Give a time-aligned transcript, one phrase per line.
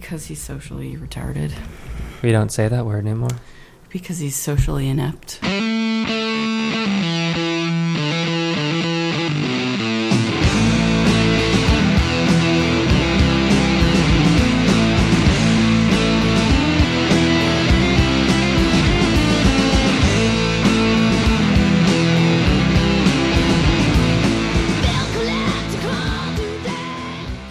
[0.00, 1.52] Because he's socially retarded.
[2.22, 3.28] We don't say that word anymore.
[3.90, 5.40] Because he's socially inept.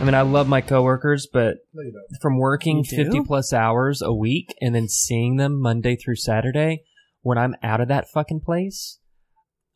[0.09, 2.21] Mean, I love my coworkers, but No, you don't.
[2.21, 3.03] from working You do?
[3.05, 6.83] 50 plus hours a week and then seeing them Monday through Saturday,
[7.21, 8.99] when I'm out of that fucking place,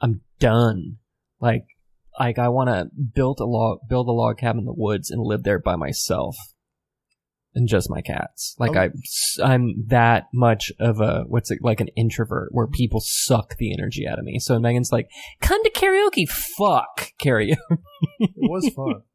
[0.01, 0.97] I'm done.
[1.39, 1.65] Like,
[2.19, 5.21] like I want to build a log, build a log cabin in the woods and
[5.21, 6.35] live there by myself
[7.55, 8.55] and just my cats.
[8.57, 8.79] Like Oh.
[8.79, 8.89] I,
[9.43, 14.07] I'm that much of a, what's it, like an introvert where people suck the energy
[14.07, 14.39] out of me.
[14.39, 15.07] So Megan's like,
[15.41, 16.27] come to karaoke.
[16.29, 17.57] Fuck karaoke.
[18.19, 19.01] It was fun.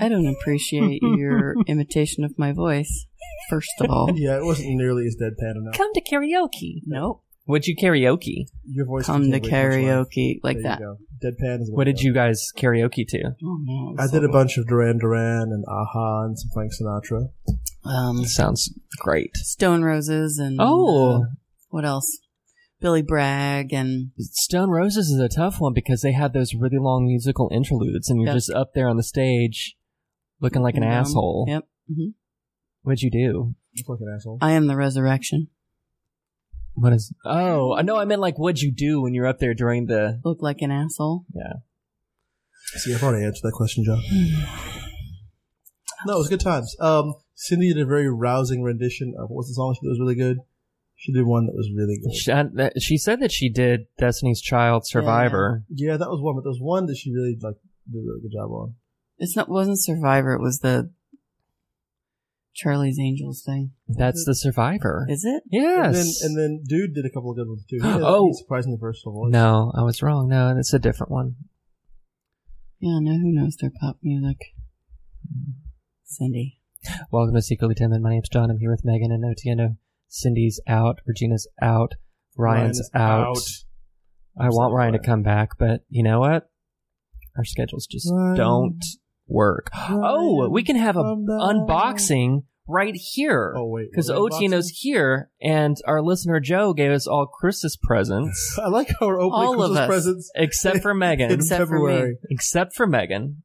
[0.00, 3.06] I don't appreciate your imitation of my voice,
[3.48, 4.10] first of all.
[4.14, 5.74] yeah, it wasn't nearly as deadpan enough.
[5.74, 6.82] come to karaoke.
[6.86, 7.22] Nope.
[7.44, 8.46] What'd you karaoke?
[8.64, 10.06] Your voice Come to contained way too much love.
[10.10, 10.80] karaoke like There that.
[10.80, 11.28] You go.
[11.30, 11.70] Deadpan is.
[11.72, 12.02] What did go.
[12.02, 13.32] you guys karaoke to?
[13.44, 14.32] Oh, man, I so did a good.
[14.32, 17.30] bunch of Duran Duran and a-ha and some Frank Sinatra.
[17.84, 19.34] Um, Sounds great.
[19.36, 21.26] Stone Roses and Oh, uh,
[21.70, 22.18] what else?
[22.80, 27.06] Billy Bragg and Stone Roses is a tough one because they had those really long
[27.06, 28.34] musical interludes, and you're Yeah.
[28.34, 29.76] just up there on the stage
[30.40, 31.44] looking like an asshole.
[31.48, 31.68] Yep.
[31.94, 32.06] hmm
[32.82, 33.54] What'd you do?
[33.72, 34.38] You fucking asshole.
[34.40, 35.48] I am the resurrection.
[36.74, 37.12] What is?
[37.26, 37.96] Oh, I know.
[37.96, 40.18] I meant like, what'd you do when you're up there during the?
[40.24, 41.26] Look like an asshole.
[41.34, 41.54] Yeah.
[42.78, 44.00] See, I've already answered that question, John.
[46.06, 46.74] no, it was good times.
[46.80, 50.00] Um, Cindy did a very rousing rendition of what was the song she did was
[50.00, 50.38] really good.
[51.00, 52.14] She did one that was really good.
[52.14, 55.64] She, uh, she said that she did Destiny's Child Survivor.
[55.70, 57.54] Yeah, that was one, but there was one that she really like
[57.90, 58.74] did a really good job on.
[59.16, 60.34] It's not wasn't Survivor.
[60.34, 60.90] It was the
[62.52, 63.70] Charlie's Angels thing.
[63.88, 65.06] That's the Survivor.
[65.08, 65.42] Is it?
[65.50, 65.86] yes.
[65.86, 67.78] And then and then Dude did a couple of good ones too.
[67.80, 68.28] He had Oh.
[68.28, 69.32] a surprisingly versatile voice.
[69.32, 70.28] no, I was wrong.
[70.28, 71.36] No, it's a different one.
[72.78, 73.12] Yeah, no.
[73.12, 74.36] Who knows their pop music?
[76.04, 76.58] Cindy.
[77.10, 78.02] Welcome to Secretly Timid.
[78.02, 78.50] My name's John.
[78.50, 79.76] I'm here with Megan and Otieno.
[80.10, 81.00] Cindy's out.
[81.06, 81.94] Regina's out.
[82.36, 83.28] Ryan's Ryan's out.
[83.28, 83.38] out.
[84.38, 86.50] I want Ryan to come back, but you know what?
[87.36, 88.36] Our schedules just Ryan.
[88.36, 88.84] don't
[89.26, 89.70] work.
[89.88, 93.54] Oh, we can have a unboxing right here.
[93.56, 97.26] Oh wait, Because what are we Otieno's here, and our listener Joe gave us all
[97.26, 98.58] Christmas presents.
[98.62, 99.86] I like how we're opening All of Christmas us.
[99.86, 101.30] presents except for Megan.
[101.32, 102.14] Except for me.
[102.30, 103.42] Except for Megan.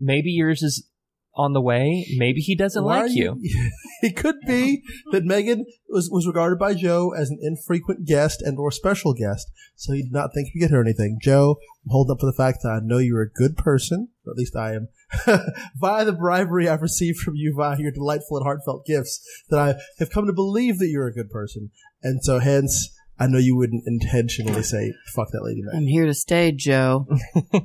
[0.00, 0.88] Maybe yours is
[1.34, 2.06] on the way.
[2.16, 3.40] Maybe he doesn't Why like are you.
[4.04, 4.82] it could be
[5.12, 9.50] that Megan was, was regarded by Joe as an infrequent guest and or special guest,
[9.74, 11.18] so he did not think you get her anything.
[11.20, 14.32] Joe, I'm holding up for the fact that I know you're a good person, or
[14.32, 14.88] at least I am,
[15.80, 19.74] via the bribery I've received from you via your delightful and heartfelt gifts, that I
[19.98, 21.70] have come to believe that you're a good person,
[22.02, 25.78] and so hence I know you wouldn't intentionally say "fuck that lady." Megan.
[25.78, 27.08] I'm here to stay, Joe.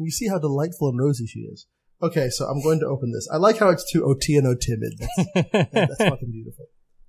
[0.00, 1.66] You see how delightful and rosy she is.
[2.02, 3.28] Okay, so I'm going to open this.
[3.30, 4.94] I like how it's too OT and O timid.
[4.98, 6.66] That's, that's fucking beautiful.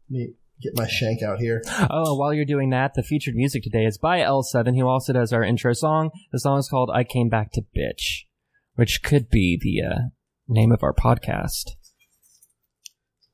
[0.10, 1.62] Let me get my shank out here.
[1.90, 5.32] Oh, while you're doing that, the featured music today is by L7, who also does
[5.32, 6.12] our intro song.
[6.32, 8.26] The song is called I Came Back to Bitch,
[8.76, 10.00] which could be the uh,
[10.48, 11.72] name of our podcast.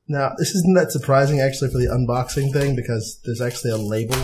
[0.06, 4.16] Now, this isn't that surprising actually for the unboxing thing because there's actually a label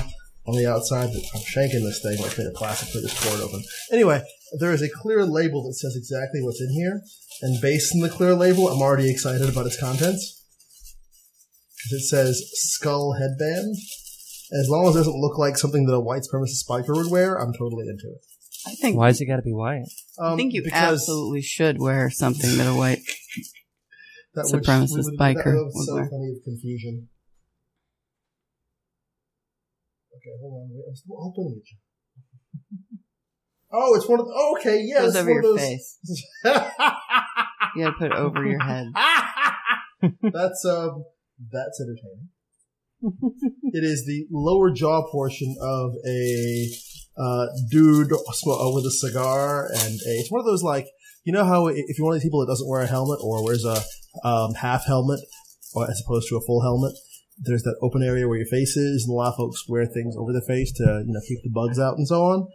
[0.46, 1.12] on the outside.
[1.12, 3.62] That I'm shanking this thing like made of plastic for this cord open.
[3.92, 4.22] Anyway,
[4.60, 7.00] there is a clear label that says exactly what's in here,
[7.42, 10.40] and based on the clear label, I'm already excited about its contents.
[11.76, 13.74] Because It says skull headband.
[14.58, 17.36] As long as it doesn't look like something that a white supremacist spiker would wear,
[17.36, 18.20] I'm totally into it.
[18.66, 19.84] I think Why has it got to be white?
[20.18, 23.00] I Um, think you because absolutely should wear something that a white.
[24.34, 26.04] that would- supremacist would- biker That was would so wear.
[26.08, 27.08] funny of confusion.
[30.16, 30.68] Okay, hold on.
[30.72, 31.76] Wait, I'm still opening it.
[33.76, 34.32] Oh, it's one of the.
[34.34, 35.00] Oh, okay, yeah.
[35.00, 35.98] goes it's over one your of those- face.
[37.76, 38.86] You gotta put it over your head.
[40.22, 41.04] that's um,
[41.50, 42.28] that's entertaining.
[43.72, 46.68] it is the lower jaw portion of a
[47.18, 50.10] uh, dude uh, with a cigar and a.
[50.20, 50.86] It's one of those like
[51.24, 53.42] you know how if you're one of these people that doesn't wear a helmet or
[53.44, 53.80] wears a
[54.24, 55.18] um, half helmet
[55.74, 56.94] or as opposed to a full helmet,
[57.38, 60.16] there's that open area where your face is, and a lot of folks wear things
[60.16, 62.46] over their face to you know keep the bugs out and so on.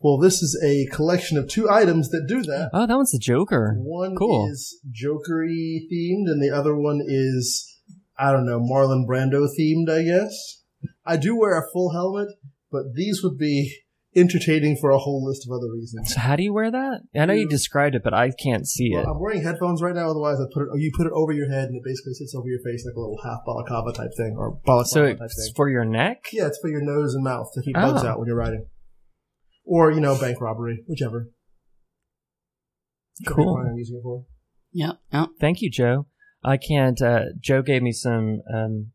[0.00, 2.68] Well, this is a collection of two items that do that.
[2.74, 3.74] Oh, that one's the Joker.
[3.78, 4.50] One Cool.
[4.50, 7.66] is Jokery themed, and the other one is
[8.18, 9.88] I don't know Marlon Brando themed.
[9.88, 10.62] I guess
[11.06, 12.28] I do wear a full helmet,
[12.70, 13.74] but these would be
[14.16, 16.12] entertaining for a whole list of other reasons.
[16.14, 17.00] So how do you wear that?
[17.14, 19.04] I know you You- described it, but I can't see it.
[19.04, 20.08] Well, I'm wearing headphones right now.
[20.10, 20.68] Otherwise, I put it.
[20.80, 23.00] You put it over your head, and it basically sits over your face like a
[23.00, 25.54] little half balaclava type thing, or balaclava So type it's thing.
[25.56, 26.26] for your neck?
[26.32, 28.06] Yeah, it's for your nose and mouth to keep bugs Oh.
[28.08, 28.66] out when you're riding,
[29.64, 31.30] or you know, bank robbery, whichever.
[33.20, 33.54] Whatever you Cool.
[33.56, 34.24] plan on using it for.
[34.72, 34.98] Yep.
[35.12, 35.28] Yep.
[35.40, 36.06] Thank you, Joe.
[36.42, 37.00] I can't.
[37.00, 38.90] Uh, Joe gave me some um,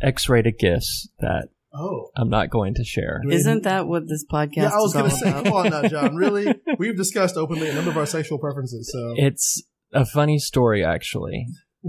[0.00, 3.20] X-rated gifts that Oh, I'm not going to share.
[3.30, 4.70] Isn't that what this podcast yeah.
[4.70, 5.44] I was is gonna say, about?
[5.44, 6.16] come on now, John.
[6.16, 8.90] Really, we've discussed openly a number of our sexual preferences.
[8.92, 11.46] So It's a funny story, actually.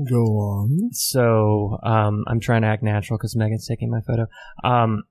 [0.10, 0.90] go on.
[0.94, 4.28] So um, I'm trying to act natural because Megan's taking my photo.
[4.64, 5.04] Um,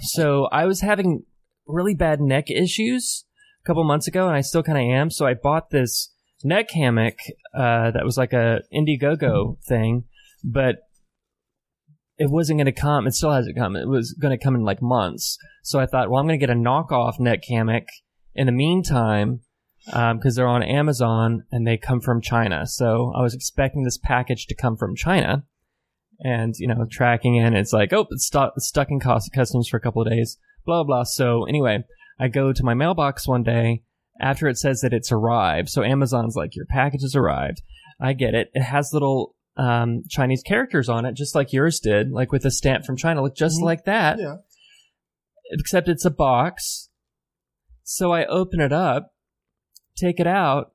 [0.00, 1.24] so I was having
[1.66, 3.24] really bad neck issues
[3.62, 5.10] a couple months ago, and I still kind of am.
[5.10, 6.12] So I bought this
[6.44, 7.18] neck hammock
[7.54, 10.04] uh, that was like a Indiegogo thing,
[10.44, 10.76] but
[12.20, 13.06] it wasn't going to come.
[13.06, 13.74] It still hasn't come.
[13.76, 15.38] It was going to come in like months.
[15.62, 17.14] So I thought, well, I'm going to get a knockoff
[17.48, 17.84] hammock
[18.34, 19.40] in the meantime
[19.90, 22.66] um, because they're on Amazon and they come from China.
[22.66, 25.44] So I was expecting this package to come from China,
[26.22, 29.78] and you know, tracking in, it's like, oh, it's, it's stuck in cus- customs for
[29.78, 30.36] a couple of days,
[30.66, 31.04] blah blah blah.
[31.04, 31.84] So anyway,
[32.18, 33.82] I go to my mailbox one day
[34.20, 35.70] after it says that it's arrived.
[35.70, 37.62] So Amazon's like, your package has arrived.
[37.98, 38.50] I get it.
[38.52, 42.50] It has little um, Chinese characters on it, just like yours did, like with a
[42.50, 43.64] stamp from China, look just Mhm.
[43.64, 44.36] like that Yeah.
[45.52, 46.88] except it's a box.
[47.82, 49.12] So I open it up,
[49.96, 50.72] take it out,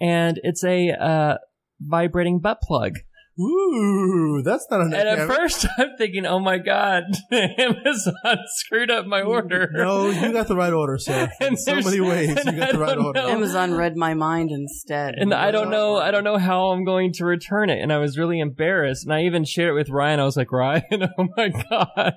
[0.00, 1.38] and it's a uh,
[1.80, 2.94] vibrating butt plug.
[3.40, 8.90] Ooh, that's not a neck And at first, I'm thinking, "Oh my god, Amazon screwed
[8.90, 11.30] up my order." No, you got the right order, sir.
[11.40, 13.20] In so many ways, you got I the right order.
[13.20, 13.28] know.
[13.28, 15.14] Amazon read my mind instead.
[15.16, 17.80] and I don't know, I don't know how I'm going to return it.
[17.82, 19.04] And I was really embarrassed.
[19.04, 20.20] And I even shared it with Ryan.
[20.20, 20.84] I was like, Ryan,
[21.18, 22.14] oh my god.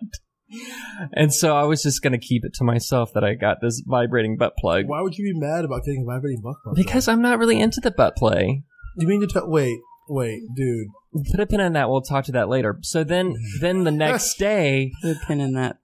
[1.11, 3.81] And so I was just going to keep it to myself that I got this
[3.85, 6.75] vibrating butt plug Why would you be mad about getting a vibrating butt plug?
[6.75, 8.63] because I'm not really into the butt play.
[8.97, 9.49] you mean to tell?
[9.49, 9.77] Wait,
[10.09, 10.87] wait, dude.
[11.31, 11.89] put a pin in that.
[11.89, 12.77] We'll talk to that later.
[12.81, 15.77] So then, then the next day, Put a pin in that.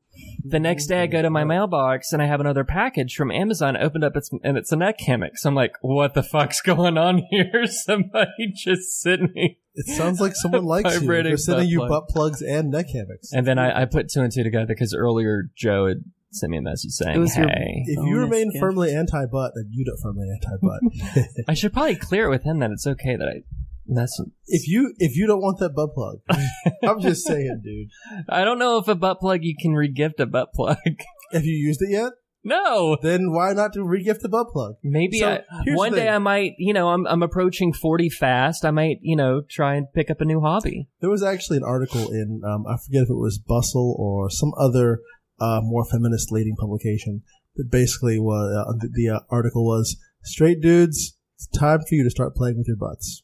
[0.45, 3.75] the next day I go to my mailbox and I have another package from Amazon.
[3.77, 5.37] Opened up, it's and it's a neck hammock.
[5.37, 7.65] So I'm like, what the fuck's going on here?
[7.67, 9.59] Somebody just sent me.
[9.75, 10.99] It sounds like someone likes you.
[10.99, 11.89] Vibrating They're sending butt you plug.
[11.89, 13.31] butt plugs and neck hammocks.
[13.33, 16.57] And then I, I put two and two together because earlier Joe had sent me
[16.57, 18.59] a message saying, It was your- "Hey, if you Bonus remain gift.
[18.61, 21.25] firmly anti-butt, then you don't firmly anti-butt.
[21.47, 23.41] I should probably clear it with him that it's okay that I."
[23.87, 26.19] That's if you if you don't want that butt plug,
[26.83, 27.89] I'm just saying, dude.
[28.29, 30.77] I don't know if a butt plug you can regift a butt plug.
[31.31, 32.13] Have you used it yet?
[32.45, 34.75] no, Then why not to regift the butt plug?
[34.83, 36.09] Maybe So, I, one day.
[36.09, 38.65] I might, you know, I'm I'm approaching 40 fast.
[38.65, 40.87] I might, you know, try and pick up a new hobby.
[40.99, 44.51] There was actually an article in um, I forget if it was Bustle or some
[44.59, 44.99] other
[45.39, 47.23] uh, more feminist leading publication
[47.55, 51.17] that basically was uh, the, the uh, article was straight dudes.
[51.35, 53.22] It's time for you to start playing with your butts.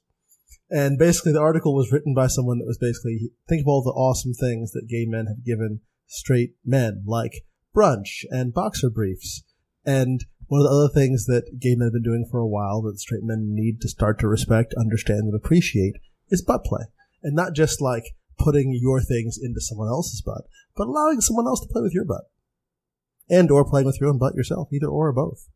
[0.69, 3.89] And basically, the article was written by someone that was basically think of all the
[3.89, 7.44] awesome things that gay men have given straight men, like
[7.75, 9.44] brunch and boxer briefs.
[9.86, 12.81] And one of the other things that gay men have been doing for a while
[12.83, 15.95] that straight men need to start to respect, understand, and appreciate
[16.30, 16.86] is butt play.
[17.24, 20.44] And not just like putting your things into someone else's butt,
[20.75, 22.25] but allowing someone else to play with your butt.
[23.30, 25.48] And or playing with your own butt yourself, either or or both.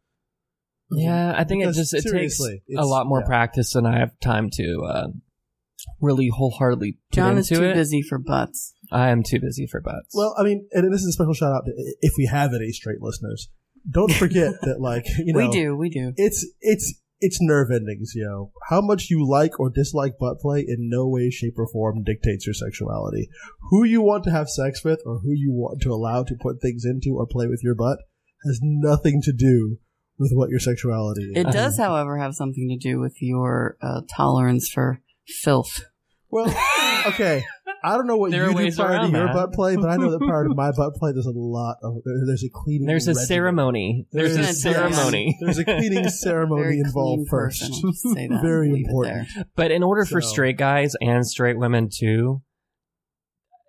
[0.96, 2.40] Yeah, I think it just it takes
[2.78, 3.28] a lot more yeah.
[3.28, 5.08] practice than I have time to uh,
[6.02, 7.74] really wholeheartedly get John is too it.
[7.74, 8.74] busy for butts.
[8.92, 10.14] I am too busy for butts.
[10.14, 11.72] Well, I mean, and this is a special shout out to
[12.02, 13.50] if we have any straight listeners.
[13.90, 16.14] Don't forget that, like, you know, we do, we do.
[16.16, 18.52] It's it's it's nerve endings, yo.
[18.70, 22.46] How much you like or dislike butt play in no way, shape, or form dictates
[22.46, 23.30] your sexuality.
[23.70, 26.62] Who you want to have sex with or who you want to allow to put
[26.62, 28.00] things into or play with your butt
[28.46, 29.78] has nothing to do
[30.18, 31.46] with what your sexuality is.
[31.46, 35.86] It does, however, have something to do with your uh, tolerance for filth.
[36.30, 36.48] Well,
[37.08, 37.44] okay.
[37.86, 39.34] I don't know what There are you do ways prior to around your that.
[39.34, 41.96] butt play, but I know that prior to my butt play, there's a lot of
[42.06, 42.88] there, there's a cleaning.
[42.88, 43.26] There's a regimen.
[43.28, 44.08] ceremony.
[44.14, 45.38] There's a There's- ceremony.
[45.42, 47.60] There's a cleaning ceremony Very involved clean first.
[47.62, 47.74] person.
[47.84, 48.42] I'll just say that.
[48.42, 49.28] Very Leave it important.
[49.58, 52.42] But in order for So- straight guys and straight women too,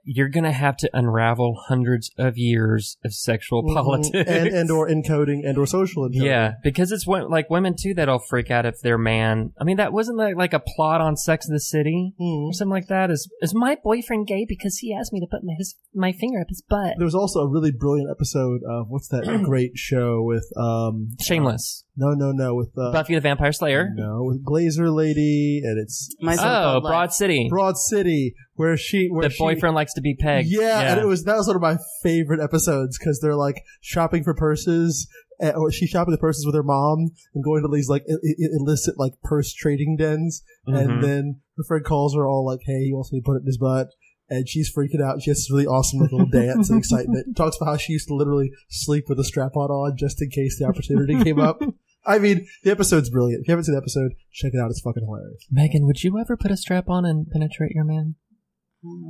[0.04, 3.74] you're gonna have to unravel hundreds of years of sexual Mhm.
[3.74, 6.24] politics and and or encoding and or social encoding.
[6.24, 9.52] Yeah, because it's like women too that'll freak out if their man.
[9.60, 12.46] I mean, that wasn't like, like a plot on Sex in the City Mhm.
[12.48, 13.10] or something like that.
[13.10, 16.40] Is is my boyfriend gay because he asked me to put my his my finger
[16.40, 16.94] up his butt?
[16.98, 21.84] There was also a really brilliant episode of what's that great show with um Shameless.
[21.96, 22.54] No, no, no.
[22.56, 23.88] With uh, Buffy the Vampire Slayer.
[23.94, 27.12] no, with Glazer Lady, and it's My Oh, so-called Broad.
[27.12, 27.46] City.
[27.48, 30.48] Broad City, where she, where the she, boyfriend likes to be pegged.
[30.50, 34.24] Yeah, and it was that was one of my favorite episodes because they're like shopping
[34.24, 35.06] for purses,
[35.42, 38.14] uh, or she's shopping the purses with her mom and going to these like I-
[38.14, 40.76] I- illicit like purse trading dens, Mhm.
[40.80, 43.40] and then her friend calls her all like, "Hey, he wants me to put it
[43.42, 43.88] in his butt."
[44.30, 45.20] And she's freaking out.
[45.20, 47.36] She has this really awesome little dance and excitement.
[47.36, 50.30] Talks about how she used to literally sleep with a strap on on just in
[50.30, 51.60] case the opportunity came up.
[52.06, 53.42] I mean, the episode's brilliant.
[53.42, 54.70] If you haven't seen the episode, check it out.
[54.70, 55.46] It's fucking hilarious.
[55.50, 58.16] Megan, would you ever put a strap on and penetrate your man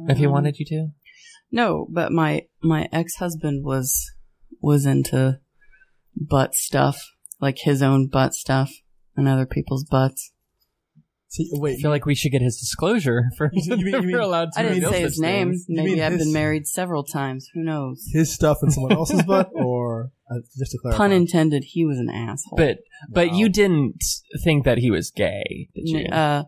[0.08, 0.88] if he Um, wanted you to?
[1.50, 4.12] No, but my my ex husband was
[4.60, 5.40] was into
[6.16, 6.98] butt stuff,
[7.40, 8.70] like his own butt stuff
[9.16, 10.32] and other people's butts.
[11.36, 14.20] So, I feel like we should get his disclosure for You mean- you mean- we're
[14.20, 14.60] allowed to.
[14.60, 15.48] I didn't reveal say such his name.
[15.50, 15.64] things.
[15.68, 17.48] You Maybe I've his- been married several times.
[17.54, 18.06] Who knows?
[18.12, 20.96] his stuff in someone else's butt, or uh, just to clarify?
[20.98, 21.64] Pun intended.
[21.66, 22.56] He was an asshole.
[22.56, 22.78] But
[23.10, 23.34] but Wow.
[23.36, 24.02] you didn't
[24.44, 25.98] think that he was gay, did you?
[26.06, 26.44] N- uh,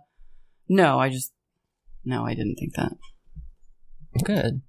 [0.69, 1.33] no, I just
[2.05, 2.93] no, I didn't think that.
[4.25, 4.63] Good.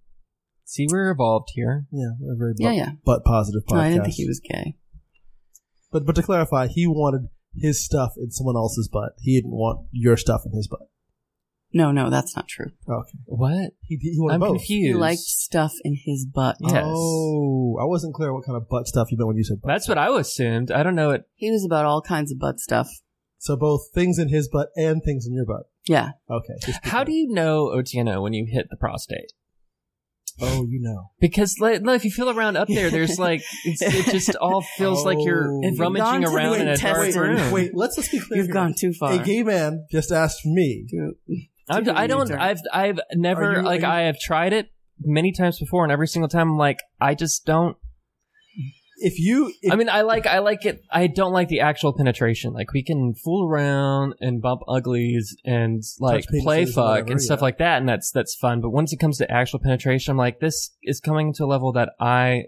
[0.66, 1.86] See, we're evolved here.
[1.92, 2.92] Yeah, we're a very butt, Yeah, yeah.
[3.06, 3.74] butt positive podcast.
[3.76, 4.76] No, I didn't think he was gay.
[5.92, 9.14] But but to clarify, he wanted his stuff in someone else's butt.
[9.20, 10.90] He didn't want your stuff in his butt.
[11.74, 12.72] No, no, that's not true.
[12.88, 13.74] Okay, What?
[13.82, 14.58] he he wanted I'm both.
[14.60, 14.88] confused.
[14.88, 16.56] He liked stuff in his butt.
[16.62, 16.86] Yes.
[16.88, 19.68] Oh, I wasn't clear what kind of butt stuff you meant when you said butt.
[19.70, 20.72] That's what I assumed.
[20.72, 21.24] I don't know it.
[21.36, 22.88] He was about all kinds of butt stuff.
[23.40, 25.64] So both things in his butt and things in your butt.
[25.86, 26.12] Yeah.
[26.30, 26.54] Okay.
[26.84, 29.34] How do you know Otieno when you hit the prostate?
[30.40, 31.10] Oh, you know.
[31.20, 34.62] Because like, no, if you feel around up there, there's like it's, it just all
[34.78, 35.60] feels like you're Oh.
[35.64, 37.52] You've rummaging to the around in a dark intestine- room.
[37.52, 38.38] Wait, let's just be clear.
[38.38, 38.54] You've here.
[38.54, 39.14] gone too far.
[39.14, 40.86] A gay man just asked me.
[41.70, 42.32] I'm, Too I don't.
[42.32, 44.68] I've I've never Are you- like are you- I have tried it
[45.02, 47.76] many times before, and every single time I'm like I just don't.
[49.00, 50.82] If you, if, I mean, I like I like it.
[50.92, 52.54] I don't like the actual penetration.
[52.54, 57.40] Like we can fool around and bump uglies and like play fuck whatever, and stuff
[57.40, 57.44] yeah.
[57.44, 58.60] like that, and that's that's fun.
[58.60, 61.74] But once it comes to actual penetration, I'm like, this is coming to a level
[61.74, 62.46] that I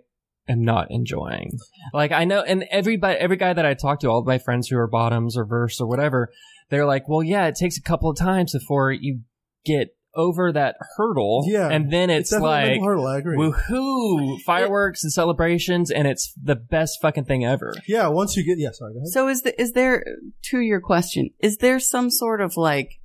[0.47, 1.51] am not enjoying.
[1.93, 4.67] Like I know, and everybody, every guy that I talk to, all of my friends
[4.67, 6.29] who are bottoms or verse or whatever,
[6.69, 9.21] they're like, well, yeah, it takes a couple of times before you
[9.65, 11.43] get over that hurdle.
[11.47, 11.69] Yeah.
[11.69, 12.81] and then it's, definitely a like.
[12.81, 13.07] hurdle.
[13.07, 13.37] I agree.
[13.37, 14.39] Woohoo!
[14.45, 17.73] Fireworks and celebrations, and it's the best fucking thing ever.
[17.87, 19.07] Yeah, once you get, yeah, sorry, go ahead.
[19.09, 20.03] So is the, is there
[20.43, 21.29] to your question?
[21.39, 22.98] Is there some sort of like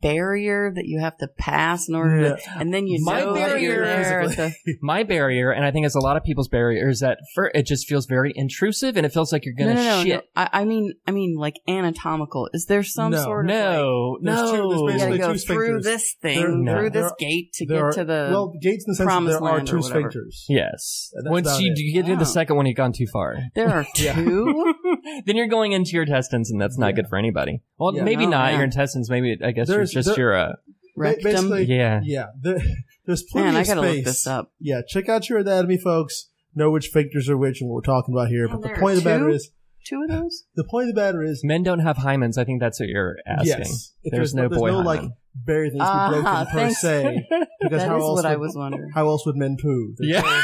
[0.00, 3.60] barrier that you have to pass in order to, and then you My know that
[3.60, 6.88] you're barrier there the My barrier, and I think it's a lot of people's barrier,
[6.88, 9.82] is that for, it just feels very intrusive, and it feels like you're gonna no,
[9.98, 10.14] no, shit.
[10.36, 10.42] no.
[10.42, 12.48] I, I mean, I mean, like anatomical.
[12.52, 13.22] Is there some No.
[13.24, 14.70] sort of like, No, two- there's no.
[14.80, 15.82] you basically gotta go through sphincters.
[15.84, 16.72] this There- thing, no.
[16.78, 18.28] through this There- gate to get are- to the.
[18.30, 20.44] well gates in the sense that promised there are land two or sphincters.
[20.48, 21.10] yes.
[21.14, 22.32] That's Once you, you get into the Oh.
[22.32, 23.36] second one, you've gone too far.
[23.54, 24.74] there are two.
[25.26, 26.92] then you're going into your intestines, and that's not Yeah.
[26.96, 27.60] good for anybody.
[27.78, 28.02] Well, Yeah.
[28.04, 28.56] maybe Oh, not yeah.
[28.56, 29.10] your intestines.
[29.10, 30.34] Maybe I guess There's- you're just there- your.
[30.36, 30.52] Uh,
[30.98, 31.24] Rectum.
[31.24, 32.00] basically- yeah.
[32.04, 32.58] Yeah, there,
[33.04, 33.96] there's plenty Man, I of gotta space.
[33.96, 34.52] look this up.
[34.60, 36.30] Yeah, check out your anatomy, folks.
[36.54, 38.48] Know which sphincters are which and what we're talking about here.
[38.50, 39.50] Oh, But the point of the matter is,
[39.86, 40.44] Two of those.
[40.54, 42.38] the point of the matter is, Men don't have hymens.
[42.38, 43.48] I think that's what you're asking.
[43.58, 45.12] yes, if There's no there's boy no like hymen.
[45.34, 46.80] barrier that needs to be Ah, broken per thanks.
[46.80, 47.28] se.
[47.60, 48.90] Because That how is else what I was wondering.
[48.94, 49.94] How else would men poo?
[49.98, 50.20] There's Yeah.
[50.22, 50.40] no,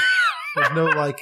[0.56, 1.20] there's no like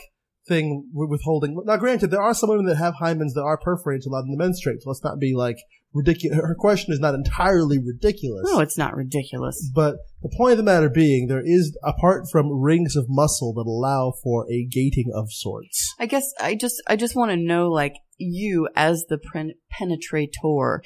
[0.48, 1.56] thing withholding.
[1.66, 4.30] Now, granted, there are some women that have hymens that are perforated to allow them
[4.32, 4.82] to menstruate.
[4.82, 5.56] So let's not be like
[5.94, 6.38] ridiculous.
[6.38, 8.44] Her question is not entirely ridiculous.
[8.50, 9.70] No, it's not ridiculous.
[9.74, 13.66] But the point of the matter being, there is, apart from rings of muscle that
[13.66, 15.94] allow for a gating of sorts.
[15.98, 20.30] I guess I just I just want to know, like you as the pen- penetrator,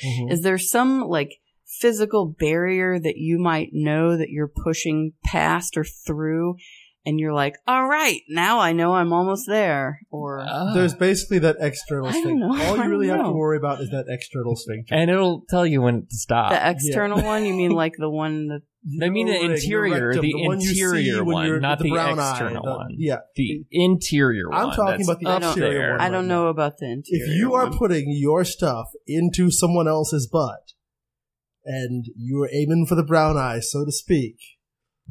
[0.03, 0.31] Mm-hmm.
[0.31, 1.33] is there some like
[1.81, 6.55] physical barrier that you might know that you're pushing past or through,
[7.07, 10.73] and you're like, all right, now I know I'm almost there, or Ah.
[10.75, 12.47] There's basically that external I don't sphincter.
[12.49, 12.65] know.
[12.65, 14.95] All you really have to worry about is that external sphincter.
[14.95, 16.51] and it'll tell you when to stop.
[16.53, 17.45] the external one.
[17.45, 18.63] You mean like the one that?
[19.03, 22.31] I mean the interior, rectum, the one interior when one, not with the brown eye,
[22.33, 22.89] external the- one.
[22.99, 23.21] Yeah.
[23.35, 24.61] the interior one.
[24.61, 25.91] I'm talking about the up exterior there.
[25.93, 26.01] one.
[26.03, 26.35] I don't now.
[26.43, 27.25] know about the interior.
[27.25, 27.79] If you are one.
[27.79, 30.73] putting your stuff into someone else's butt,
[31.65, 34.37] and you are aiming for the brown eye, so to speak,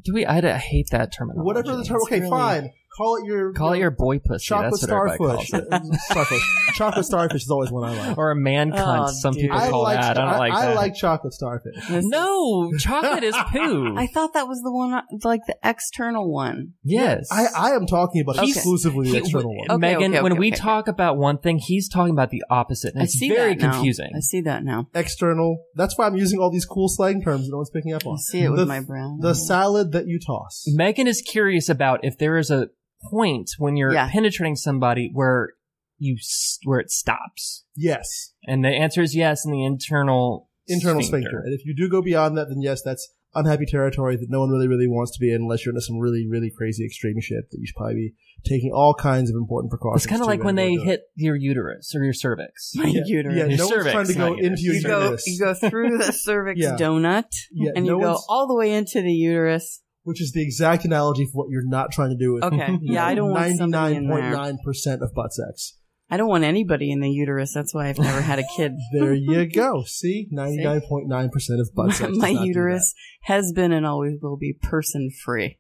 [0.02, 0.26] Do we?
[0.26, 1.46] I, I hate that terminology.
[1.46, 1.98] whatever the term.
[1.98, 2.72] It's Okay, really- fine.
[2.98, 4.46] Call it your Call it your boy pussy.
[4.46, 5.52] chocolate That's what starfish.
[5.52, 6.00] calls it.
[6.12, 6.42] starfish.
[6.76, 8.18] Chocolate starfish is always one I like.
[8.18, 9.08] Or a man oh, cunt.
[9.08, 9.44] Oh, some dude.
[9.44, 10.18] people I call like, that.
[10.18, 10.76] I don't like I that.
[10.76, 11.76] like chocolate starfish.
[11.90, 13.96] No, chocolate is poo.
[13.98, 16.74] I thought that was the one, like the external one.
[16.84, 17.30] yes.
[17.32, 18.50] I, I am talking about Okay.
[18.50, 19.72] exclusively the external one.
[19.72, 20.58] Okay, Megan, okay, when okay, we okay.
[20.58, 22.94] talk about one thing, he's talking about the opposite.
[22.94, 23.72] And I it's see very that now.
[23.74, 24.12] confusing.
[24.16, 24.88] I see that now.
[24.94, 25.64] External.
[25.76, 28.12] That's why I'm using all these cool slang terms that no one's picking up on.
[28.12, 28.18] I on.
[28.20, 29.20] see it with my brown.
[29.20, 30.64] The salad that you toss.
[30.68, 32.70] Megan is curious about if there is a
[33.10, 34.10] point when you're Yeah.
[34.10, 35.54] penetrating somebody where
[35.98, 36.18] you
[36.66, 37.66] where it stops?
[37.76, 41.40] Yes, And the answer is yes in the internal internal sphincter.
[41.44, 44.50] And if you do go beyond that, then yes, that's unhappy territory that no one
[44.50, 47.50] really, really wants to be in unless you're into some really, really crazy extreme shit
[47.52, 48.14] that you should probably be
[48.46, 50.04] taking all kinds of important precautions.
[50.04, 52.74] It's kind of like when they hit your uterus or your cervix.
[52.76, 53.36] My Yeah, uterus.
[53.38, 55.40] Yeah, Your no one's trying to go not your- into your you go uterus, you
[55.40, 56.76] go through the cervix Yeah.
[56.78, 59.82] donut Yeah, and no you go all the way into the uterus.
[60.04, 62.78] Which is the exact analogy for what you're not trying to do with Okay.
[62.82, 64.34] Yeah, I don't want somebody in there.
[64.34, 65.78] 99.9% of butt sex.
[66.10, 67.54] I don't want anybody in the uterus.
[67.54, 68.74] That's why I've never had a kid.
[68.94, 69.84] There you go.
[69.86, 70.28] See?
[70.32, 72.12] 99.9% of butt sex.
[72.16, 72.94] My uterus
[73.24, 75.60] has been and always will be person free.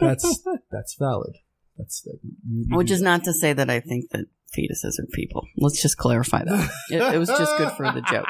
[0.00, 1.36] That's, that's valid.
[1.76, 4.26] That's, that you, you Which is not to say that I think that
[4.56, 5.46] fetuses are people.
[5.56, 6.70] Let's just clarify that.
[6.90, 8.26] It, it was just good for the joke.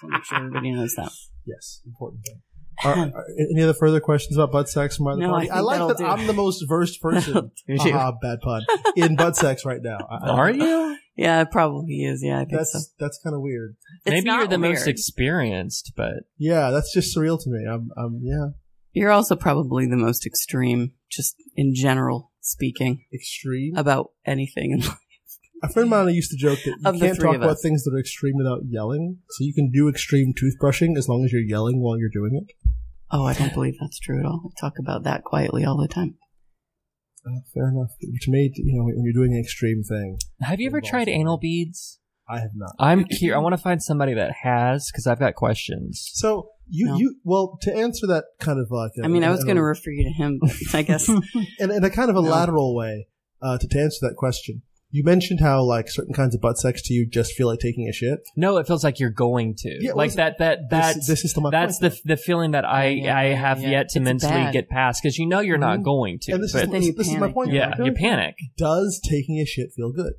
[0.00, 1.10] So make sure everybody knows that.
[1.46, 2.42] Yes, important thing.
[2.84, 5.50] Are, are any other further questions about butt sex from either No, party?
[5.50, 6.06] I think like that'll do.
[6.06, 7.50] I'm the most versed person.
[7.66, 7.78] Do you?
[7.92, 8.62] Haha, bad pun.
[8.96, 9.98] In butt sex right now.
[10.10, 10.96] I- I- Are you?
[11.16, 12.22] Yeah, it probably is.
[12.22, 12.78] Yeah, I think That's so.
[13.00, 13.74] that's kind of weird.
[14.04, 17.66] It's Maybe you're not the most experienced, but Yeah, that's just surreal to me.
[17.68, 18.50] I'm, I'm yeah,
[18.92, 23.74] You're also probably the most extreme, just in general speaking, extreme.
[23.76, 24.70] about anything.
[24.70, 24.98] in life.
[25.60, 27.98] A friend of mine used to joke that you can't talk about things that are
[27.98, 29.18] extreme without yelling.
[29.30, 32.54] So you can do extreme toothbrushing as long as you're yelling while you're doing it.
[33.10, 34.42] Oh, I don't believe that's true at all.
[34.46, 36.16] I talk about that quietly all the time.
[37.26, 37.90] Uh, fair enough.
[38.02, 41.38] Which made you know when you're doing an extreme thing, have you ever tried anal
[41.38, 41.98] beads?
[42.30, 42.74] I have not.
[42.78, 43.34] I'm here.
[43.34, 46.10] I want to find somebody that has because I've got questions.
[46.14, 46.96] So you No.
[46.98, 49.90] you well to answer that kind of like I mean, I was going to refer
[49.90, 51.08] you to him, but I guess
[51.58, 52.28] in, in a kind of a No.
[52.30, 53.08] lateral way
[53.42, 54.62] uh, to, to answer that question.
[54.90, 57.88] You mentioned how like certain kinds of butt sex to you just feel like taking
[57.88, 58.20] a shit.
[58.36, 59.76] No, it feels like you're going to.
[59.80, 60.38] Yeah, like that.
[60.38, 63.24] That that's this, this is still my that's the the feeling that I Yeah, I
[63.34, 63.68] have yeah.
[63.70, 64.52] yet to It's mentally bad.
[64.54, 65.84] get past because you know you're not Mhm.
[65.84, 66.32] going to.
[66.32, 67.52] and this but is then you this is my point.
[67.52, 68.36] yeah, you panic.
[68.56, 70.14] Does taking a shit feel good?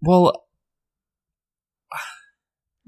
[0.00, 0.44] Well,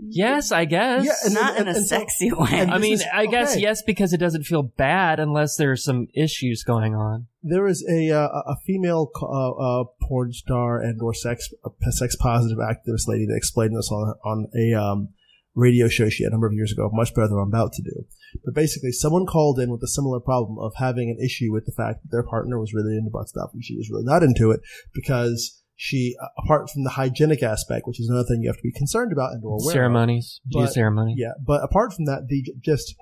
[0.09, 1.05] yes, I guess.
[1.05, 2.49] Yeah, and- not in a and so- sexy way.
[2.61, 3.61] I mean, is- I guess okay.
[3.61, 7.27] yes because it doesn't feel bad unless there's some issues going on.
[7.43, 12.17] There is a uh, a female uh, uh, porn star and or sex a sex
[12.17, 15.09] positive activist lady that explained this on on a um,
[15.55, 17.83] radio show she had a number of years ago, much better than I'm about to
[17.83, 18.05] do.
[18.45, 21.73] But basically, someone called in with a similar problem of having an issue with the
[21.73, 24.51] fact that their partner was really into butt stuff and she was really not into
[24.53, 24.61] it
[24.95, 28.63] because she, uh, apart from the hygienic aspect, which is another thing you have to
[28.63, 31.15] be concerned about and or aware of, Ceremonies, Do you But- ceremony.
[31.17, 32.95] yeah, but apart from that, the just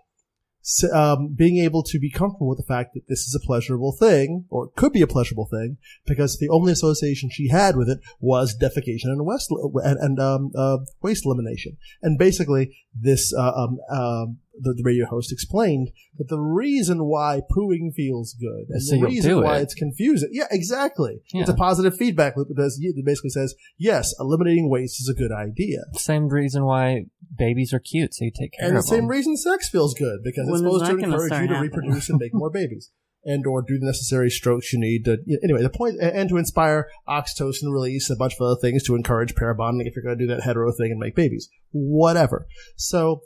[0.92, 4.44] um, being able to be comfortable with the fact that this is a pleasurable thing,
[4.48, 7.98] or it could be a pleasurable thing, because the only association she had with it
[8.20, 9.50] was defecation and waste
[9.82, 11.78] and, and um, uh, waste elimination.
[12.02, 17.40] And basically, this uh, um, um, the, the radio host explained that the reason why
[17.56, 19.62] pooing feels good and So the you'll reason why it.
[19.62, 21.20] it's confusing, yeah, exactly.
[21.32, 25.32] It's a positive feedback loop because it basically says yes, eliminating waste is a good
[25.32, 25.78] idea.
[25.94, 27.04] Same reason why
[27.36, 30.46] babies are cute, so you take care And the same reason sex feels good because
[30.46, 31.60] When it's supposed to encourage you to happening?
[31.62, 32.90] reproduce and make more babies,
[33.24, 35.18] and or do the necessary strokes you need to.
[35.42, 39.34] Anyway, the point and to inspire oxytocin release, a bunch of other things to encourage
[39.34, 42.46] pair bonding if you're going to do that hetero thing and make babies, whatever.
[42.76, 43.22] So,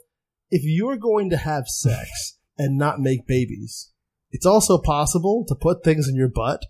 [0.53, 3.91] if you're going to have sex and not make babies,
[4.29, 6.61] it's also possible to put things in your butt.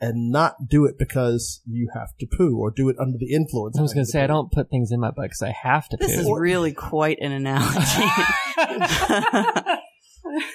[0.00, 3.78] And not do it because you have to poo, or do it under the influence.
[3.78, 5.88] I was going to say I don't put things in my butt because I have
[5.88, 6.06] to poo.
[6.06, 6.20] this poo.
[6.20, 7.78] is really quite an analogy.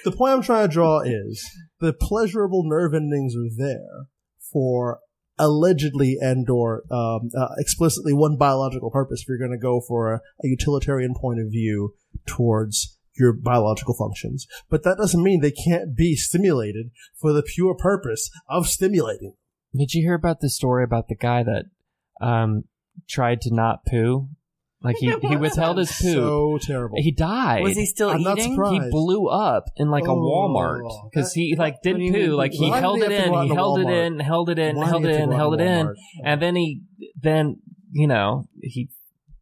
[0.04, 1.44] the point I'm trying to draw is
[1.80, 4.06] the pleasurable nerve endings are there
[4.52, 5.00] for
[5.36, 10.12] allegedly and or um, uh, explicitly one biological purpose if you're going to go for
[10.12, 11.94] a, a utilitarian point of view
[12.26, 17.74] towards your biological functions but that doesn't mean they can't be stimulated for the pure
[17.74, 19.34] purpose of stimulating
[19.76, 21.64] Did you hear about the story about the guy that
[22.20, 22.64] um,
[23.08, 24.28] tried to not poo?
[24.82, 26.12] Like he, he withheld his poo.
[26.12, 27.62] so terrible he died.
[27.62, 28.54] Was he still I'm eating?
[28.54, 28.84] surprised.
[28.84, 32.14] He blew up in like a Oh, Walmart because he like didn't mean?
[32.14, 32.34] poo.
[32.34, 35.08] Like he held it in, he held it in, held it in, Why held do
[35.08, 35.94] it you have in, to held it in,
[36.24, 36.80] and then he
[37.20, 37.60] then
[37.92, 38.88] you know he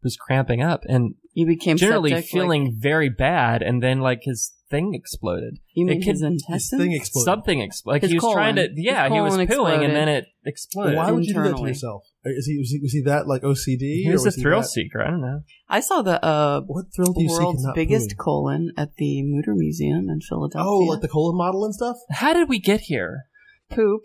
[0.03, 4.21] was cramping up and You became generally septic, feeling Like, very bad, and then like
[4.25, 5.59] his thing exploded.
[5.73, 6.83] you mean it could- his this intestines?
[6.83, 7.95] thing exploded Something exploded.
[7.95, 9.83] Like His he was trying to, yeah, he was colon pooing, exploded.
[9.85, 10.97] and then it exploded.
[10.97, 13.43] why would you do that to yourself is he was he, was he that like
[13.43, 15.01] OCD He or was a he thrill that- seeker.
[15.01, 15.41] I don't know.
[15.69, 18.19] I saw the uh, what thrill do you seek in world's not biggest pooing?
[18.19, 20.69] colon at the Mutter Museum in Philadelphia.
[20.69, 21.97] Oh, like the colon model and stuff?
[22.11, 23.27] How did we get here?
[23.71, 24.03] poop,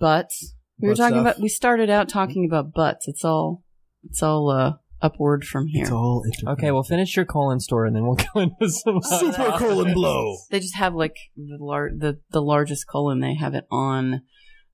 [0.00, 0.54] butts.
[0.80, 1.34] We were talking stuff.
[1.36, 1.42] about.
[1.42, 3.06] We started out talking about butts.
[3.08, 3.62] It's all.
[4.04, 5.82] It's all uh, upward from here.
[5.82, 9.00] It's all inter- Okay, well, finish your colon story, and then we'll go into some
[9.20, 10.36] Super colon blow.
[10.50, 13.20] They just have like the lar- the the largest colon.
[13.20, 14.22] They have it on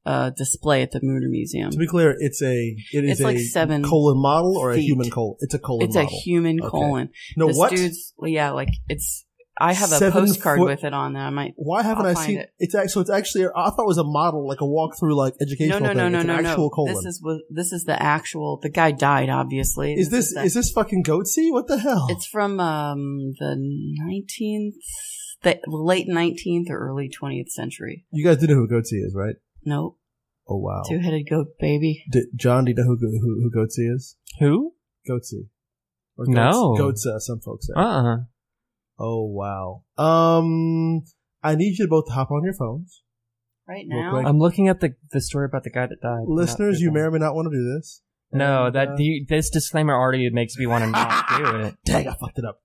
[0.07, 1.71] uh, display at the Mutter Museum.
[1.71, 4.75] To be clear, it's a it is It's like a seven colon model or a
[4.77, 4.85] feet.
[4.85, 5.37] human colon.
[5.41, 6.21] It's a colon It's a model.
[6.25, 6.69] human Okay.
[6.71, 7.11] colon.
[7.37, 7.71] no, this what?
[7.71, 9.25] dude's yeah, like it's.
[9.61, 11.23] I have a postcard foot- with it on there.
[11.23, 11.55] I might.
[11.57, 12.53] Why haven't I'll I seen it.
[12.59, 15.35] It's actually so it's actually I thought it was a model like a walkthrough like
[15.41, 16.13] educational no, no, thing.
[16.13, 16.71] no, it's no, an actual no.
[16.71, 16.95] colon.
[16.95, 18.59] This is this is the actual.
[18.63, 19.95] The guy died, obviously.
[19.95, 21.37] is this the- is this fucking goatse?
[21.51, 22.07] What the hell?
[22.11, 24.75] It's from um the nineteenth,
[25.43, 28.05] the late nineteenth or early twentieth century.
[28.11, 29.37] you guys do know who goatse is, right?
[29.65, 29.99] Nope,
[30.49, 30.83] Oh wow.
[30.89, 32.05] two headed goat baby.
[32.11, 34.17] D- John, do you know who who, who goatse is?
[34.41, 34.75] Who?
[35.09, 35.49] Goatse.
[36.17, 36.75] Or No.
[36.77, 37.73] Goats, uh, some folks say.
[37.77, 38.17] Uh uh
[38.99, 39.85] Oh wow.
[39.97, 41.03] Um,
[41.43, 43.03] I need you to both hop on your phones.
[43.69, 44.27] Right now, quick.
[44.27, 46.25] I'm looking at the the story about the guy that died.
[46.27, 48.03] Listeners, you may or may not want to do this.
[48.33, 51.75] No, And, that uh, the, this disclaimer already makes me want to not do it.
[51.85, 52.61] Dang, I fucked it up.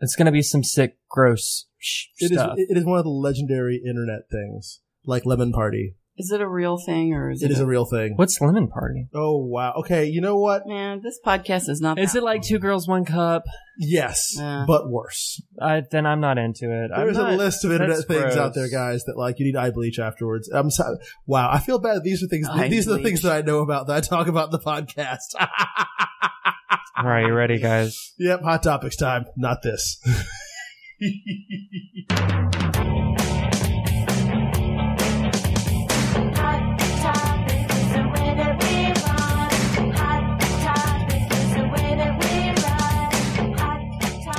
[0.00, 2.38] It's gonna be some sick, gross sh- It is.
[2.38, 2.54] stuff.
[2.58, 5.96] It is one of the legendary internet things, like Lemon Party.
[6.18, 7.54] Is it a real thing or is It it?
[7.54, 8.14] is a real thing.
[8.16, 9.08] What's lemon party?
[9.14, 9.74] Oh wow.
[9.80, 10.66] Okay, you know what?
[10.66, 11.98] Man, this podcast is not.
[11.98, 13.44] Is that it like two girls, one cup?
[13.78, 14.64] Yes, Yeah.
[14.66, 15.42] but worse.
[15.60, 16.90] I, then I'm not into it.
[16.94, 19.56] I'm There's a list of internet that's things out there, guys, that like you need
[19.56, 20.48] eye bleach afterwards.
[20.48, 21.50] I'm so, wow.
[21.52, 22.02] I feel bad.
[22.02, 22.48] These are things.
[22.48, 23.06] Eye these are the bleach.
[23.06, 25.34] things that I know about that I talk about in the podcast.
[26.98, 28.14] All right, you ready, guys?
[28.18, 29.26] yep, hot topics time.
[29.36, 30.00] Not this.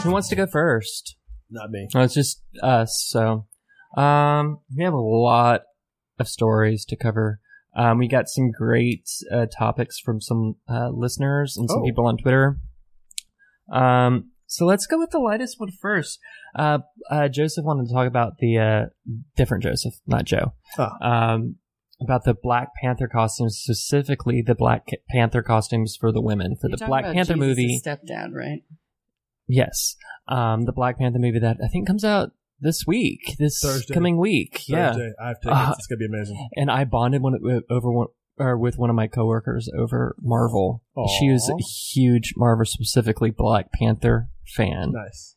[0.08, 1.16] Who wants to go first?
[1.50, 1.88] Not me.
[1.94, 3.04] No, it's just us.
[3.08, 3.46] So,
[3.96, 5.62] um, we have a lot
[6.20, 7.40] of stories to cover.
[7.76, 11.84] Um, we got some great uh, topics from some uh, listeners and some Oh.
[11.86, 12.60] people on Twitter.
[13.72, 16.20] Um, so let's go with the lightest one first.
[16.56, 16.80] Uh,
[17.12, 18.86] uh, Joseph wanted to talk about the uh,
[19.36, 20.54] different Joseph, not Joe.
[20.78, 21.34] Ah.
[21.34, 21.56] Um,
[22.02, 26.78] about the Black Panther costumes, specifically the Black Panther costumes for the women for You're
[26.78, 27.82] the Black about Panther Jesus' movie.
[27.84, 28.62] Stepdad, right?
[29.48, 29.96] Yes.
[30.28, 33.94] Um, the Black Panther movie that I think comes out this week, this Thursday.
[33.94, 34.68] coming week.
[34.68, 34.96] Yeah.
[35.22, 35.60] I have tickets.
[35.60, 36.50] Uh, it's gonna be amazing.
[36.56, 38.08] And I bonded one with- over one
[38.40, 40.84] or with one of my coworkers over Marvel.
[41.20, 44.92] She was a huge Marvel, specifically Black Panther fan.
[44.92, 45.36] Nice.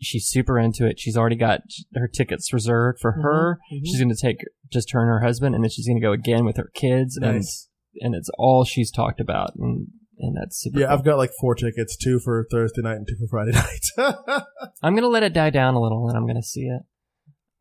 [0.00, 0.98] She's super into it.
[0.98, 1.60] She's already got
[1.94, 3.60] her tickets reserved for her.
[3.72, 3.80] mhm.
[3.84, 4.38] She's going to take
[4.72, 7.16] just her and her husband, and then she's going to go again with her kids,
[7.20, 7.68] Nice.
[8.00, 9.86] and and it's all she's talked about, and
[10.18, 10.78] and that's super.
[10.80, 10.98] Yeah, cool.
[10.98, 13.52] I've got like four tickets: two for Thursday night and two for Friday
[13.98, 14.42] night.
[14.82, 16.82] I'm gonna let it die down a little, and I'm gonna see it.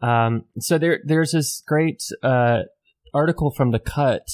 [0.06, 2.62] Um, so there, there's this great uh,
[3.14, 4.28] article from the Cut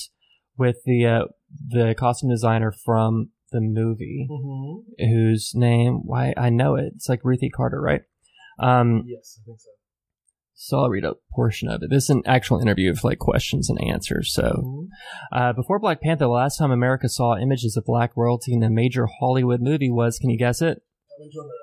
[0.57, 1.21] with the uh,
[1.69, 4.83] the costume designer from the movie, Mhm.
[4.99, 6.93] whose name why I know it.
[6.95, 8.01] It's like Ruthie Carter, right?
[8.59, 9.69] Um, Yes, I think so.
[10.59, 11.91] So I'll read a portion of it.
[11.91, 14.33] This is an actual interview of like questions and answers.
[14.33, 14.87] So Mhm.
[15.31, 18.69] uh, before Black Panther, the last time America saw images of black royalty in a
[18.69, 20.81] major Hollywood movie was, can you guess it?
[21.15, 21.53] Coming to America.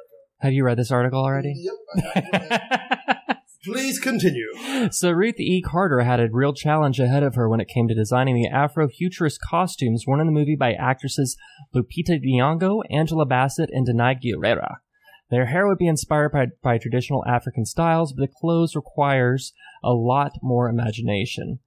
[0.43, 1.55] Have you read this article already?
[1.57, 2.25] Yep.
[3.65, 4.47] Please continue.
[4.91, 5.63] so Ruth E.
[5.63, 9.41] Carter had a real challenge ahead of her when it came to designing the Afro-futurist
[9.41, 11.37] costumes worn in the movie by actresses
[11.75, 14.77] Lupita Nyong'o, Angela Bassett, and Danai Gurira.
[15.31, 19.93] Their hair would be inspired by, by traditional African styles, but the clothes requires a
[19.93, 21.61] lot more imagination.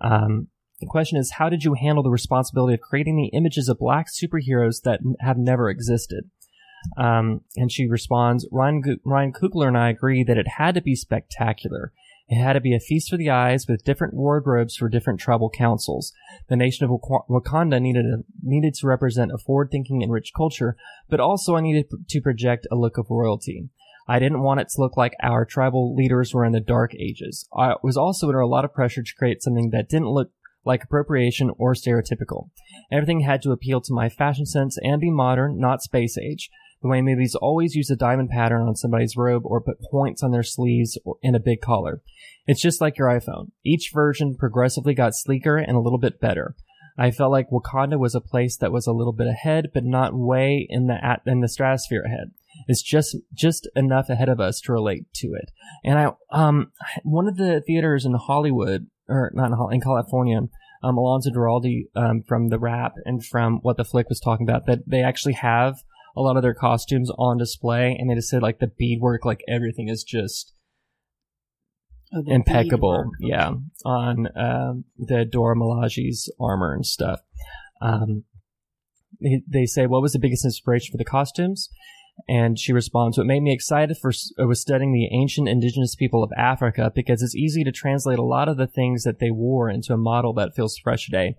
[0.00, 0.48] Um,
[0.80, 4.08] the question is, how did you handle the responsibility of creating the images of black
[4.08, 6.30] superheroes that have never existed?
[6.98, 10.94] Um, and she responds, Ryan, Ryan Coogler and I agree that it had to be
[10.94, 11.92] spectacular.
[12.28, 15.50] It had to be a feast for the eyes with different wardrobes for different tribal
[15.50, 16.12] councils.
[16.48, 20.76] The nation of Wak- Wakanda needed, a, needed to represent a forward-thinking and rich culture,
[21.08, 23.68] but also I needed to project a look of royalty.
[24.08, 27.48] I didn't want it to look like our tribal leaders were in the dark ages.
[27.56, 30.30] I was also under a lot of pressure to create something that didn't look
[30.64, 32.48] like appropriation or stereotypical.
[32.90, 36.50] Everything had to appeal to my fashion sense and be modern, not space age.
[36.84, 40.32] The way movies always use a diamond pattern on somebody's robe or put points on
[40.32, 42.02] their sleeves or in a big collar.
[42.46, 43.52] It's just like your iPhone.
[43.64, 46.54] Each version progressively got sleeker and a little bit better.
[46.98, 50.14] I felt like Wakanda was a place that was a little bit ahead, but not
[50.14, 52.32] way in the at, in the stratosphere ahead.
[52.68, 55.52] It's just just enough ahead of us to relate to it.
[55.84, 56.70] And I um
[57.02, 60.42] one of the theaters in Hollywood or not in, in California,
[60.82, 64.66] um, Alonzo Duralde um, from the Wrap and from what the flick was talking about
[64.66, 65.78] that they actually have
[66.16, 69.42] a lot of their costumes on display, and they just said like the beadwork, like
[69.48, 70.52] everything is just
[72.12, 72.92] Oh, impeccable.
[72.92, 73.14] beadwork.
[73.20, 77.20] Yeah, on um, the Dora Milaje's armor and stuff.
[77.82, 78.24] Um,
[79.20, 81.68] they, they say what was the biggest inspiration for the costumes?
[82.28, 86.32] And she responds, What made me excited for was studying the ancient indigenous people of
[86.36, 89.92] Africa because it's easy to translate a lot of the things that they wore into
[89.92, 91.34] a model that feels fresh today.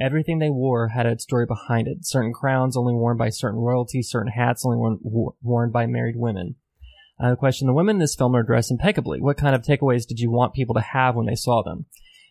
[0.00, 2.06] Everything they wore had a story behind it.
[2.06, 4.98] Certain crowns only worn by certain royalty, certain hats only worn,
[5.42, 6.54] worn by married women.
[7.22, 9.20] Uh, question The women in this film are dressed impeccably.
[9.20, 11.86] What kind of takeaways did you want people to have when they saw them?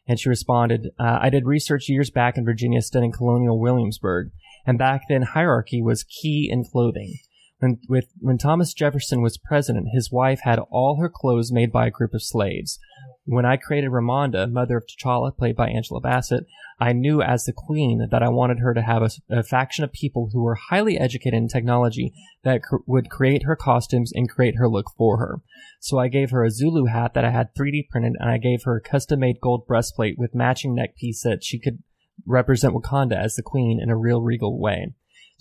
[0.08, 4.32] And she responded, uh, I did research years back in Virginia studying colonial Williamsburg,
[4.66, 7.20] and back then hierarchy was key in clothing.
[7.60, 11.88] When, with, when Thomas Jefferson was president, his wife had all her clothes made by
[11.88, 12.80] a group of slaves.
[13.26, 16.46] When I created Ramonda, mother of T'Challa, played by Angela Bassett,
[16.80, 19.92] I knew as the queen that I wanted her to have a, a faction of
[19.92, 24.56] people who were highly educated in technology that cr- would create her costumes and create
[24.56, 25.42] her look for her.
[25.82, 28.64] So I gave her a Zulu hat that I had 3D printed, and I gave
[28.64, 31.84] her a custom made gold breastplate with matching neck piece that she could
[32.26, 34.94] represent Wakanda as the queen in a real regal way.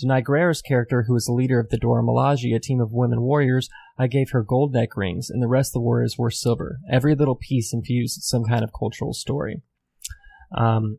[0.03, 3.23] Danai Gurira's character, who was the leader of the Dora Milaje, a team of women
[3.23, 6.79] warriors, I gave her gold neck rings, and the rest of the warriors wore silver.
[6.91, 9.63] Every little piece infused some kind of cultural story.
[10.57, 10.99] Um,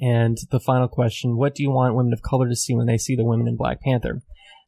[0.00, 2.98] and the final question What do you want women of color to see when they
[2.98, 4.22] see the women in Black Panther?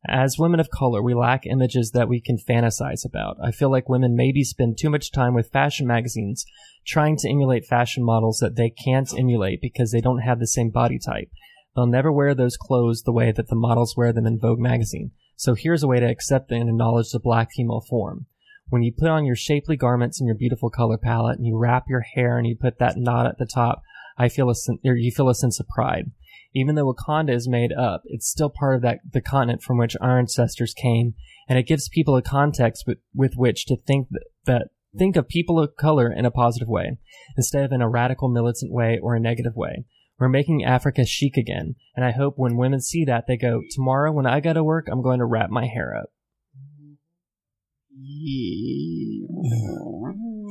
[0.08, 3.37] As women of color, we lack images that we can fantasize about.
[3.42, 6.44] I feel like women maybe spend too much time with fashion magazines
[6.85, 10.70] trying to emulate fashion models that they can't emulate because they don't have the same
[10.70, 11.30] body type.
[11.74, 15.12] They'll never wear those clothes the way that the models wear them in Vogue magazine.
[15.37, 18.26] So here's a way to accept and acknowledge the black female form.
[18.68, 21.88] When you put on your shapely garments and your beautiful color palette and you wrap
[21.88, 23.82] your hair and you put that knot at the top,
[24.16, 26.11] I feel a sen- you feel a sense of pride.
[26.54, 29.96] Even though Wakanda is made up, it's still part of that the continent from which
[30.00, 31.14] our ancestors came,
[31.48, 34.08] and it gives people a context with, with which to think
[34.44, 36.98] that think of people of color in a positive way,
[37.37, 39.85] instead of in a radical militant way or a negative way.
[40.18, 44.12] We're making Africa chic again, and I hope when women see that, they go, tomorrow
[44.12, 46.11] when I go to work, I'm going to wrap my hair up.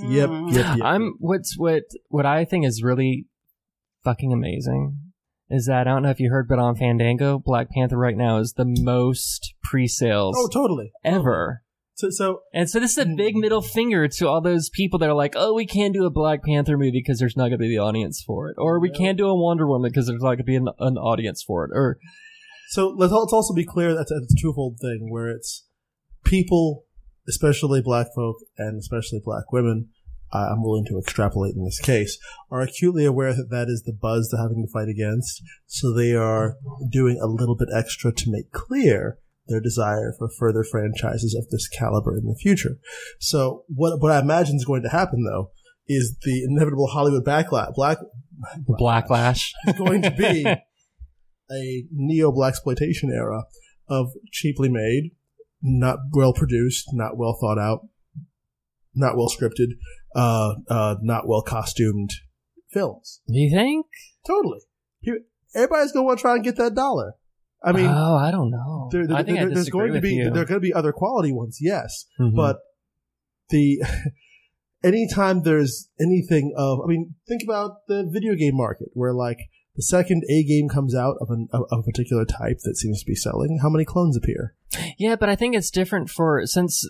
[0.04, 0.78] Yep, yep, yep.
[0.84, 3.28] I'm what's what what I think is really
[4.04, 4.97] fucking amazing
[5.50, 8.38] is that I don't know if you heard, but on Fandango, Black Panther right now
[8.38, 10.91] is the most pre-sales Oh, totally.
[11.04, 11.63] ever.
[11.95, 15.10] So, so And so this is a big middle finger to all those people that
[15.10, 17.58] are like, oh, we can't do a Black Panther movie because there's not going to
[17.60, 18.97] be the audience for it, or we Yeah.
[18.97, 21.65] can't do a Wonder Woman because there's not going to be an, an audience for
[21.65, 21.99] it, or
[22.69, 25.65] So let's, let's also be clear that it's a twofold thing where it's
[26.23, 26.86] people,
[27.27, 29.89] especially black folk and especially black women,
[30.34, 32.17] uh, I'm willing to extrapolate in this case,
[32.49, 35.43] are acutely aware that that is the buzz they're having to fight against.
[35.67, 36.56] So they are
[36.89, 41.67] doing a little bit extra to make clear their desire for further franchises of this
[41.67, 42.77] caliber in the future.
[43.19, 45.51] So what, what I imagine is going to happen though
[45.88, 47.97] is the inevitable Hollywood backlash, black,
[48.67, 49.51] Blacklash.
[49.67, 53.43] is going to be a neo black exploitation era
[53.88, 55.12] of cheaply made,
[55.62, 57.88] not well produced, not well thought out,
[58.95, 59.73] not well scripted,
[60.15, 62.12] uh, uh, not well costumed
[62.71, 63.21] films.
[63.27, 63.86] Do you think?
[64.25, 64.60] Totally.
[65.54, 67.15] Everybody's going to want to try and get that dollar.
[67.63, 68.89] I mean, oh, I don't know.
[68.91, 70.32] there, there- I think I there's going to be you.
[70.32, 72.36] there are going to be other quality ones, yes, Mhm.
[72.36, 72.58] but
[73.50, 73.80] the
[74.84, 79.38] anytime there's anything of, I mean, think about the video game market where like
[79.76, 83.00] the second a game comes out of, an, of of a particular type that seems
[83.02, 84.56] to be selling, how many clones appear?
[84.97, 86.88] Yeah, but I think it's different for since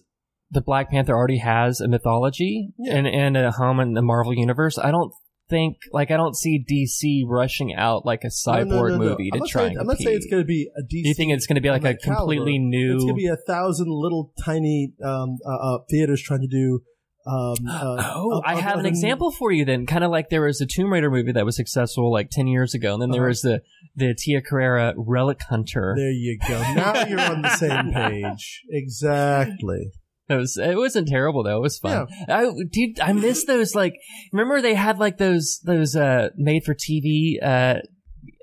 [0.50, 2.98] the Black Panther already has a mythology Yeah.
[2.98, 4.78] and and a home in the Marvel universe.
[4.78, 5.14] I don't
[5.52, 9.30] think like I don't see DC rushing out like a cyborg No, no, no, movie
[9.30, 11.04] to try and I'm not saying it's going to be a DC.
[11.04, 12.16] Do you think it's going to be like a caliber.
[12.22, 12.96] completely new?
[12.96, 16.80] It's going to be a thousand little tiny um, uh, uh, theaters trying to do.
[17.28, 19.86] Um, uh, Oh, I have an example for you then.
[19.86, 22.74] Kind of like there was a Tomb Raider movie that was successful like 10 years
[22.74, 23.28] ago, and then there Uh-huh.
[23.28, 23.62] was the,
[23.96, 25.94] the Tia Carrere Relic Hunter.
[25.96, 26.60] There you go.
[26.74, 28.62] Now you're on the same page.
[28.70, 29.92] Exactly.
[30.32, 31.58] It was it wasn't terrible though.
[31.58, 32.08] It was fun.
[32.28, 33.94] I dude, I miss those like
[34.32, 37.76] remember they had like those those uh made for TV uh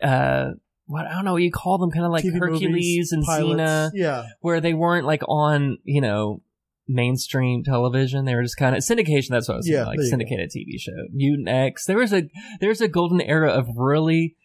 [0.02, 0.50] uh
[0.86, 3.24] what I don't know what you call them kind of like TV Hercules movies, and.
[3.26, 4.24] Xena Yeah.
[4.40, 6.42] where they weren't like on, you know,
[6.86, 8.24] mainstream television.
[8.24, 9.28] They were just kind of syndication.
[9.30, 10.10] That's what I was saying, Yeah, like there go.
[10.10, 10.92] syndicated TV show.
[11.12, 11.84] Mutant X.
[11.86, 12.22] There was a
[12.60, 14.36] there was a golden era of really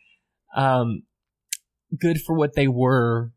[0.55, 1.03] um
[1.99, 3.31] good for what they were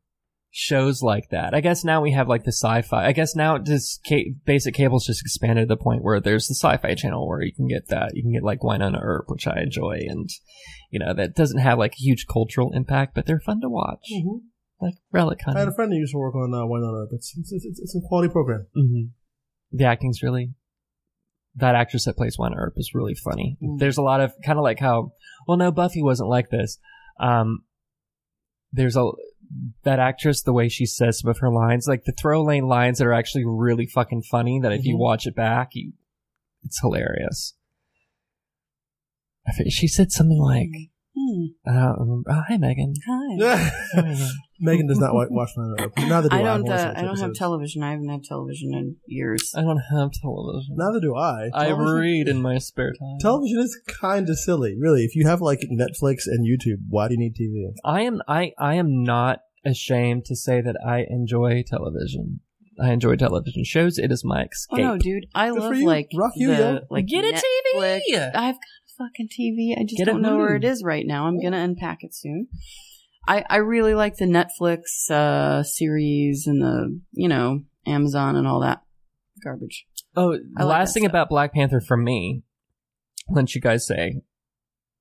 [0.59, 1.53] shows like that.
[1.53, 3.05] I guess now we have like the sci-fi.
[3.07, 6.55] I guess now just ca- basic cable's just expanded to the point where there's the
[6.55, 8.13] sci-fi channel where you can get that.
[8.15, 10.31] You can get like Wine Wynonna Earp, which I enjoy, and
[10.91, 14.07] you know that doesn't have like a huge cultural impact, but they're fun to watch.
[14.11, 14.39] hmm
[14.81, 17.11] Like Relic I had a friend who used to work on uh, Wynonna Earp.
[17.13, 18.67] It's, it's, it's, it's a quality program.
[18.75, 19.09] hmm
[19.73, 20.55] The acting's really.
[21.55, 23.59] That actress that plays Wynonna Earp is really funny.
[23.63, 23.79] Mm.
[23.79, 25.13] There's a lot of kind of like how
[25.47, 26.79] well, no, Buffy wasn't like this.
[27.21, 27.59] Um,
[28.73, 29.11] there's a
[29.85, 32.99] that actress, the way she says some of her lines, like the throw lane lines
[32.99, 34.61] that are actually really fucking funny.
[34.61, 35.01] That if you Mhm.
[35.01, 35.93] watch it back, you,
[36.63, 37.55] it's hilarious.
[39.47, 40.71] I think she said something like,
[41.19, 41.45] Hmm.
[41.67, 42.31] I don't remember.
[42.31, 42.93] Oh, hi, Megan.
[43.09, 43.71] Hi.
[44.61, 45.87] Megan does not wa- watch my.
[45.99, 46.41] Neither do I.
[46.41, 46.61] I don't.
[46.61, 47.39] only Uh, I don't have episodes.
[47.39, 47.83] television.
[47.83, 49.53] I haven't had television in years.
[49.57, 50.77] I don't have television.
[50.77, 51.49] Neither do I.
[51.55, 53.17] I Television- read in my spare time.
[53.21, 55.05] Television is kind of silly, really.
[55.05, 57.73] If you have like Netflix and YouTube, why do you need TV?
[57.85, 62.41] I am I I am not ashamed to say that I enjoy television.
[62.79, 63.97] I enjoy television shows.
[63.99, 64.69] It is my escape.
[64.71, 64.85] Oh escape.
[64.85, 65.27] no, dude!
[65.35, 65.87] I Good for love you.
[65.87, 67.29] like Rock you, the like Get a
[67.75, 68.01] Netflix.
[68.13, 68.27] TV.
[68.35, 69.79] I've got a fucking TV.
[69.79, 71.27] I just Get don't know where it is right now.
[71.27, 72.49] I'm gonna unpack it soon.
[73.27, 78.61] I I really like the Netflix uh series and the you know Amazon and all
[78.61, 78.83] that
[79.43, 79.87] garbage.
[80.15, 81.11] Oh, I the like last that thing stuff.
[81.11, 82.43] about Black Panther from me,
[83.29, 84.23] let you guys say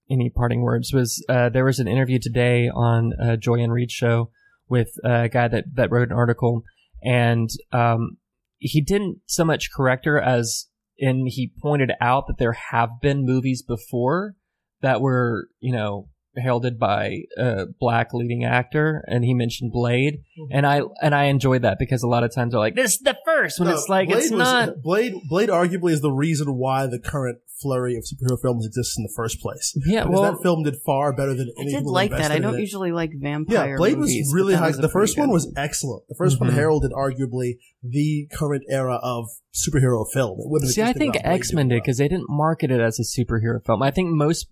[0.09, 3.91] any parting words, was uh, there was an interview today on uh, Joy and Reid
[3.91, 4.29] show
[4.67, 6.63] with a guy that, that wrote an article,
[7.03, 8.17] and um,
[8.57, 13.25] he didn't so much correct her as in he pointed out that there have been
[13.25, 14.35] movies before
[14.81, 20.47] that were, you know, heralded by a black leading actor, and he mentioned Blade, hmm.
[20.51, 22.99] and I and I enjoyed that because a lot of times they're like, "This is
[22.99, 25.13] the first when No, it's like Blade it's was- not." Blade.
[25.29, 29.13] Blade arguably is the reason why the current flurry of superhero films exists in the
[29.15, 29.73] first place.
[29.85, 32.31] Yeah, Because well, that film did far better than I did like that.
[32.31, 33.71] I don't usually like vampire.
[33.71, 34.67] Yeah, Blade movies, was really high.
[34.67, 36.03] was the first one good was excellent.
[36.09, 36.53] The 1st one Mhm.
[36.53, 40.37] heralded arguably the current era of superhero film.
[40.39, 43.63] It See, I think X Men did because they didn't market it as a superhero
[43.65, 43.81] film.
[43.81, 44.47] I think most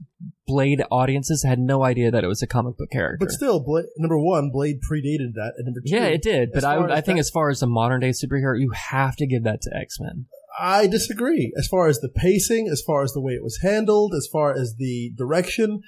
[0.45, 3.17] Blade audiences had no idea that it was a comic book character.
[3.25, 6.51] But still, Blade, number one, Blade predated that, and number two, yeah, it did.
[6.53, 9.25] But I, I think that- as far as the modern day superhero, you have to
[9.27, 10.25] give that to X Men.
[10.59, 11.51] I disagree.
[11.57, 14.53] As far as the pacing, as far as the way it was handled, as far
[14.53, 15.81] as the direction,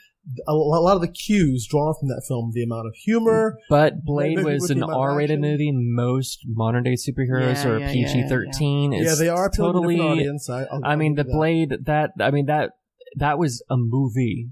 [0.48, 3.60] a lot of the cues drawn from that film, the amount of humor.
[3.70, 5.42] But Blade was an R rated action.
[5.52, 5.72] movie.
[5.72, 8.92] Most modern day superheroes Yeah, are yeah, yeah, PG thirteen.
[8.92, 9.96] yeah, they are appealing to a totally.
[9.98, 10.50] different audience.
[10.50, 11.32] I, I'll- I I'll mean, the that.
[11.32, 12.72] Blade that I mean that
[13.18, 14.50] that was a movie.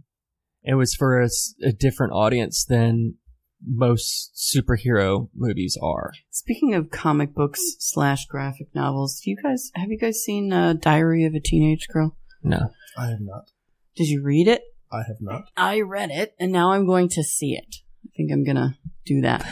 [0.64, 3.16] It was for a different audience than
[3.66, 6.12] most superhero movies are.
[6.32, 10.74] Speaking of comic books slash graphic novels, do you guys have you guys seen uh,
[10.74, 12.18] Diary of a Teenage Girl?
[12.44, 13.52] No, I have not.
[13.96, 14.62] Did you read it?
[14.92, 15.44] I have not.
[15.58, 17.76] I read it, and now I'm going to see it.
[18.06, 19.46] I think I'm gonna do that.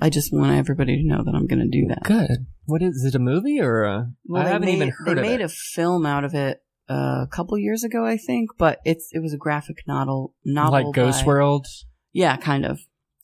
[0.00, 2.04] I just want everybody to know that I'm gonna do that.
[2.04, 2.46] good.
[2.66, 3.14] What is, is it?
[3.14, 4.12] A movie or a?
[4.26, 5.44] Well, I they haven't made, even heard they made it.
[5.44, 9.20] a film out of it uh, a couple years ago, I think, but it's it
[9.20, 11.66] was a graphic novel novel like Ghost by- World.
[12.12, 12.80] Yeah, kind of.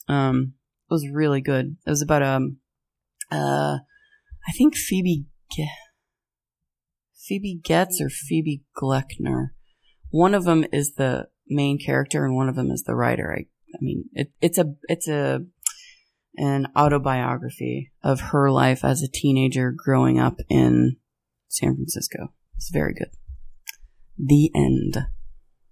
[0.09, 0.55] Um,
[0.91, 1.77] it was really good.
[1.87, 2.59] It was about um,
[3.31, 3.79] uh,
[4.47, 5.69] I think Phoebe, Ge-
[7.27, 9.49] Phoebe Getz or Phoebe Gloeckner.
[10.11, 13.35] One of them is the main character, and one of them is the writer.
[13.37, 15.45] I, I mean, it, it's a it's a
[16.37, 20.97] an autobiography of her life as a teenager growing up in
[21.49, 22.33] San Francisco.
[22.57, 23.11] It's very good.
[24.19, 25.07] The end.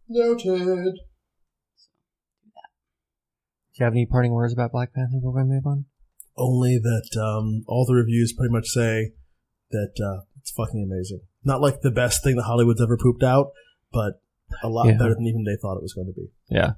[0.08, 0.94] Noted.
[3.74, 5.86] Do you have any parting words about Black Panther before we move on?
[6.36, 9.12] Only that um, all the reviews pretty much say
[9.70, 11.20] that uh, it's fucking amazing.
[11.44, 13.52] Not like the best thing that Hollywood's ever pooped out,
[13.92, 14.20] but
[14.62, 14.98] a lot Yeah.
[14.98, 16.28] better than even they thought it was going to be.
[16.50, 16.72] Yeah,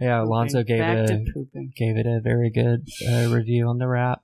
[0.00, 0.22] yeah.
[0.22, 0.76] Alonso Pooping.
[0.76, 1.24] gave it a
[1.76, 4.22] gave it a very good uh, review on the Wrap.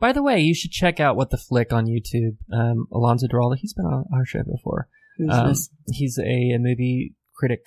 [0.00, 2.36] By the way, you should check out what the flick on YouTube.
[2.52, 4.88] Um, Alonso Duralde, he's been on our show before.
[5.18, 5.70] Who's Um, this?
[5.92, 6.22] he's a,
[6.54, 7.62] a movie critic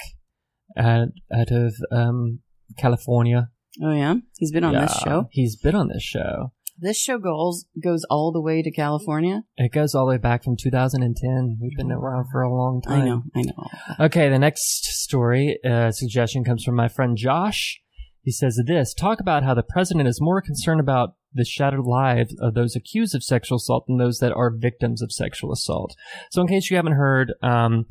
[0.77, 2.39] out, out of um,
[2.77, 3.49] California.
[3.81, 5.27] Oh yeah, he's been on this show.
[5.31, 6.51] He's been on this show.
[6.79, 9.43] This show goes goes all the way to California.
[9.57, 11.57] It goes all the way back from 2010.
[11.59, 13.01] We've been around for a long time.
[13.01, 14.05] I know, I know.
[14.05, 17.81] Okay, the next story uh, suggestion comes from my friend Josh.
[18.21, 22.35] He says this talk about how the president is more concerned about the shattered lives
[22.41, 25.95] of those accused of sexual assault than those that are victims of sexual assault.
[26.31, 27.85] So, in case you haven't heard, um,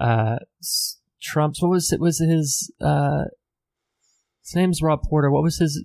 [0.00, 0.36] uh,
[1.22, 2.00] Trump's what was it?
[2.00, 3.24] Was his uh,
[4.50, 5.30] his name's Rob Porter?
[5.30, 5.82] What was his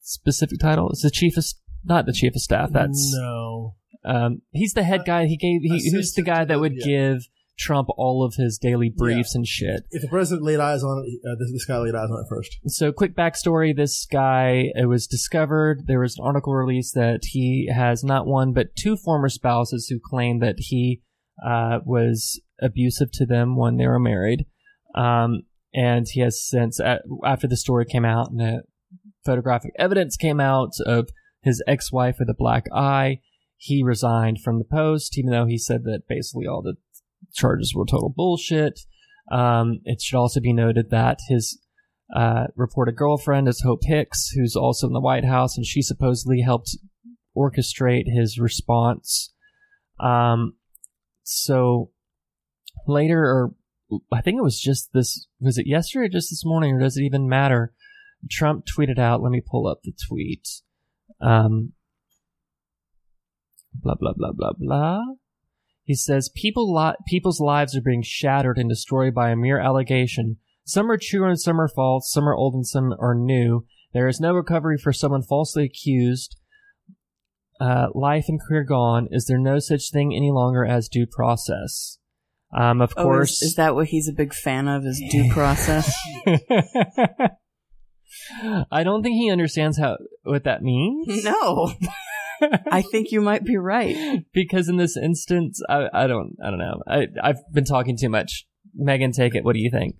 [0.00, 0.90] specific title?
[0.90, 1.44] It's the chief of
[1.84, 2.70] not the chief of staff.
[2.72, 3.74] That's no.
[4.04, 5.26] um, he's the head guy.
[5.26, 5.62] He gave.
[5.62, 6.86] He, who's the guy that would yeah.
[6.86, 9.84] give Trump all of his daily briefs and shit.
[9.90, 12.28] If the president laid eyes on it, uh, this, this guy laid eyes on it
[12.28, 12.58] first.
[12.66, 15.86] So, quick backstory: This guy, it was discovered.
[15.86, 19.98] There was an article released that he has not one but two former spouses who
[19.98, 21.02] claim that he
[21.44, 24.46] uh, was abusive to them when they were married.
[24.94, 25.42] Um,
[25.76, 26.80] and he has since,
[27.24, 28.62] after the story came out and the
[29.24, 31.10] photographic evidence came out of
[31.42, 33.20] his ex-wife with a black eye,
[33.58, 36.76] he resigned from the post, even though he said that basically all the
[37.34, 38.80] charges were total bullshit.
[39.30, 41.60] Um, it should also be noted that his
[42.14, 46.40] uh, reported girlfriend is Hope Hicks, who's also in the White House, and she supposedly
[46.40, 46.76] helped
[47.36, 49.34] orchestrate his response.
[50.00, 50.54] Um,
[51.22, 51.90] so
[52.86, 53.54] later, or
[54.12, 56.96] I think it was just this, was it yesterday or just this morning, or does
[56.96, 57.72] it even matter?
[58.30, 60.48] Trump tweeted out, let me pull up the tweet.
[61.20, 61.72] Um,
[63.74, 65.02] blah, blah, blah, blah, blah.
[65.84, 70.38] He says, People li- people's lives are being shattered and destroyed by a mere allegation.
[70.64, 72.10] Some are true and some are false.
[72.10, 73.66] Some are old and some are new.
[73.92, 76.36] There is no recovery for someone falsely accused.
[77.60, 79.06] Uh, life and career gone.
[79.12, 81.98] Is there no such thing any longer as due process?
[82.52, 83.42] Um, of Oh, course.
[83.42, 84.84] is, is that what he's a big fan of?
[84.86, 85.92] Is due process?
[88.70, 91.24] I don't think he understands how what that means.
[91.24, 91.72] no,
[92.70, 94.24] I think you might be right.
[94.32, 96.82] because in this instance, I, I don't I don't know.
[96.86, 98.46] I I've been talking too much.
[98.74, 99.44] Megan, take it.
[99.44, 99.96] What do you think?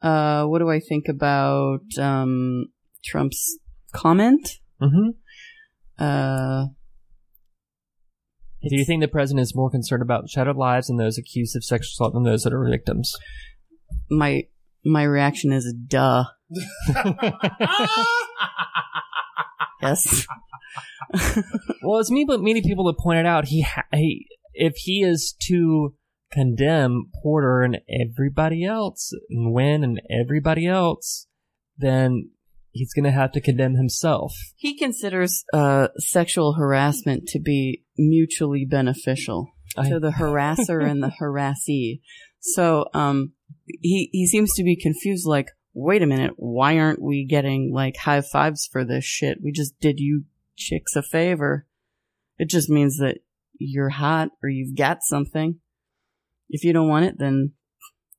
[0.00, 2.66] Uh, what do I think about um,
[3.04, 3.58] Trump's
[3.92, 4.58] comment?
[4.80, 5.10] Mm-hmm.
[5.98, 6.66] Uh,
[8.68, 11.64] Do you think the president is more concerned about shattered lives and those accused of
[11.64, 13.14] sexual assault than those that are victims?
[14.10, 14.46] my
[14.84, 16.24] my reaction is duh.
[19.82, 20.28] Yes.
[21.82, 25.34] well, it's me, but many people have pointed out he, ha- he if he is
[25.48, 25.94] to
[26.30, 31.26] condemn Porter and everybody else, and Wynn and everybody else,
[31.76, 32.30] then
[32.72, 34.32] he's going to have to condemn himself.
[34.56, 41.10] he considers uh, sexual harassment to be mutually beneficial I- to the harasser and the
[41.10, 42.02] harassee.
[42.40, 43.32] So um,
[43.66, 45.26] he he seems to be confused.
[45.26, 49.38] Like, wait a minute, why aren't we getting like high fives for this shit?
[49.42, 50.24] We just did you
[50.56, 51.66] chicks a favor.
[52.38, 53.18] It just means that
[53.58, 55.60] you're hot or you've got something.
[56.48, 57.52] If you don't want it, then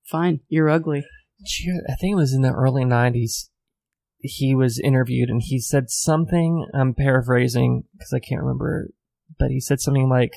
[0.09, 1.03] fine, you're ugly.
[1.41, 3.49] I think it was in the early 90s.
[4.23, 8.89] He was interviewed and he said something, I'm paraphrasing because I can't remember,
[9.37, 10.31] but he said something like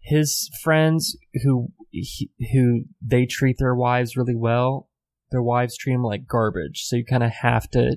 [0.00, 4.88] his friends who he, who they treat their wives really well,
[5.30, 6.82] their wives treat them like garbage.
[6.84, 7.96] So you kind of have to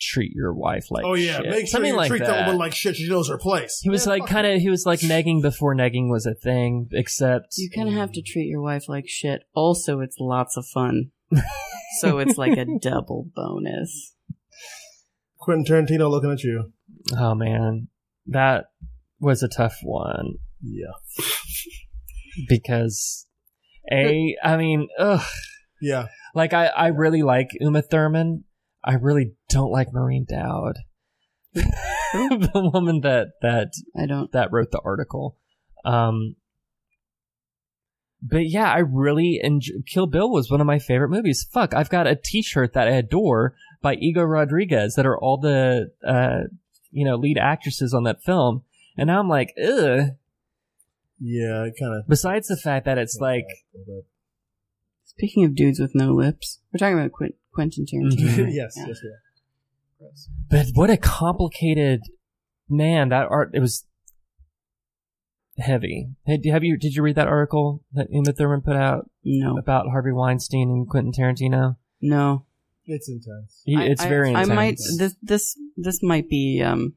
[0.00, 1.46] treat your wife like oh yeah, shit.
[1.46, 2.28] make sure something you like treat that.
[2.28, 2.96] that woman like shit.
[2.96, 3.80] She knows her place.
[3.82, 6.88] he was Yeah, like kind of he was like negging before negging was a thing,
[6.92, 9.42] except You kind of have to treat your wife like shit.
[9.54, 11.10] Also, it's lots of fun.
[12.00, 14.14] so it's like a double bonus.
[15.48, 16.74] Quentin Tarantino looking at you.
[17.16, 17.88] oh man,
[18.26, 18.66] that
[19.18, 20.34] was a tough one.
[20.60, 20.92] Yeah,
[22.50, 23.26] because
[23.90, 25.24] a I mean, ugh,
[25.80, 26.08] yeah.
[26.34, 28.44] like I I really like Uma Thurman.
[28.84, 30.80] I really don't like Maureen Dowd,
[31.54, 33.68] the woman that that
[33.98, 34.30] I don't.
[34.32, 35.38] that wrote the article.
[35.82, 36.36] Um,
[38.22, 41.46] but yeah, I really enjoy, Kill Bill was one of my favorite movies.
[41.52, 45.92] Fuck, I've got a T-shirt that I adore by Ego Rodriguez that are all the
[46.06, 46.48] uh
[46.90, 48.62] you know lead actresses on that film,
[48.96, 50.10] and now I'm like, ugh.
[51.20, 52.08] Yeah, kind of.
[52.08, 53.46] Besides the fact that it's like
[55.04, 58.36] Speaking of dudes with no lips, we're talking about Quint- Quentin Tarantino.
[58.36, 58.52] Mhm.
[58.54, 58.84] yes, Yeah.
[58.86, 59.00] yes,
[60.00, 60.06] yeah.
[60.48, 62.02] But what a complicated
[62.68, 63.50] man that art.
[63.52, 63.84] It was
[65.58, 66.08] heavy.
[66.24, 66.76] Hey, have you?
[66.76, 70.88] Did you read that article that Uma Thurman put out No, about Harvey Weinstein and
[70.88, 71.76] Quentin Tarantino?
[72.00, 72.44] no.
[72.90, 73.60] It's intense.
[73.66, 74.34] He, it's I, very.
[74.34, 74.48] I intense.
[74.56, 74.78] might.
[74.98, 76.94] This this this might be um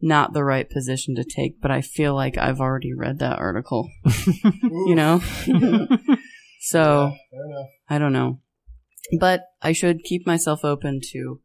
[0.00, 3.90] not the right position to take, but I feel like I've already read that article.
[4.62, 5.20] you know.
[6.62, 7.66] so Fair.
[7.90, 8.40] I don't know.
[9.18, 11.40] But I should keep myself open to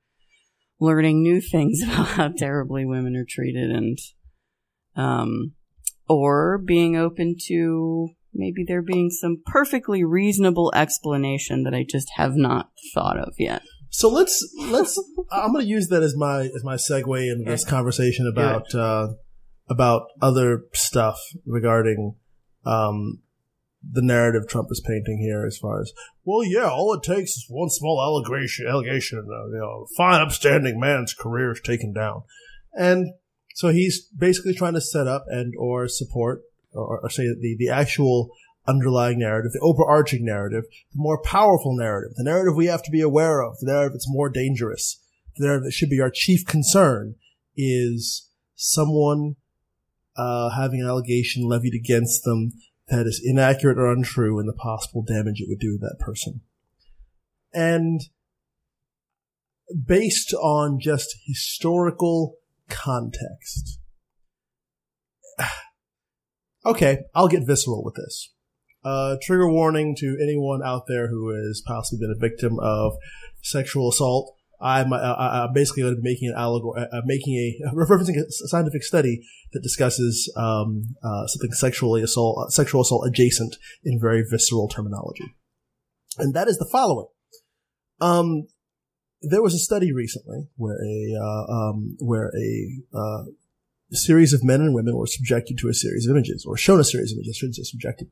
[0.79, 3.97] learning new things about how terribly women are treated and
[4.95, 5.54] um
[6.07, 12.35] or being open to maybe there being some perfectly reasonable explanation that I just have
[12.35, 13.61] not thought of yet.
[13.89, 15.01] So let's let's.
[15.31, 19.13] I'm going to use that as my as my segue into this conversation about uh,
[19.69, 22.15] about other stuff regarding
[22.65, 23.21] um,
[23.89, 25.45] the narrative Trump is painting here.
[25.45, 25.93] As far as
[26.25, 30.21] well, yeah, all it takes is one small allegation, allegation, uh, you know, a fine,
[30.21, 32.23] upstanding man's career is taken down,
[32.73, 33.13] and
[33.55, 36.41] so he's basically trying to set up and or support
[36.73, 38.29] or, or say the the actual
[38.67, 42.99] underlying narrative, the overarching narrative, the more powerful narrative, the narrative we have to be
[42.99, 45.01] aware of, the narrative that's more dangerous,
[45.37, 47.15] the narrative that should be our chief concern
[47.55, 49.35] is someone
[50.17, 52.51] uh, having an allegation levied against them
[52.89, 56.41] that is inaccurate or untrue and the possible damage it would do to that person.
[57.53, 58.01] And
[59.85, 62.35] based on just historical
[62.69, 63.79] context.
[66.67, 68.33] Okay, I'll get visceral with this.
[68.83, 72.93] Uh, trigger warning to anyone out there who has possibly been a victim of
[73.43, 74.35] sexual assault.
[74.61, 78.25] I'm, I'm basically going to be making an allegory, uh, uh, making a referencing a
[78.29, 79.21] scientific study
[79.53, 85.35] that discusses um, uh, something sexually assault, uh, sexual assault adjacent in very visceral terminology,
[86.17, 87.07] and that is the following.
[88.01, 88.47] Um,
[89.29, 93.23] there was a study recently where a uh, um, where a uh,
[93.91, 96.83] series of men and women were subjected to a series of images, or shown a
[96.83, 97.35] series of images.
[97.35, 98.09] I shouldn't say subjected.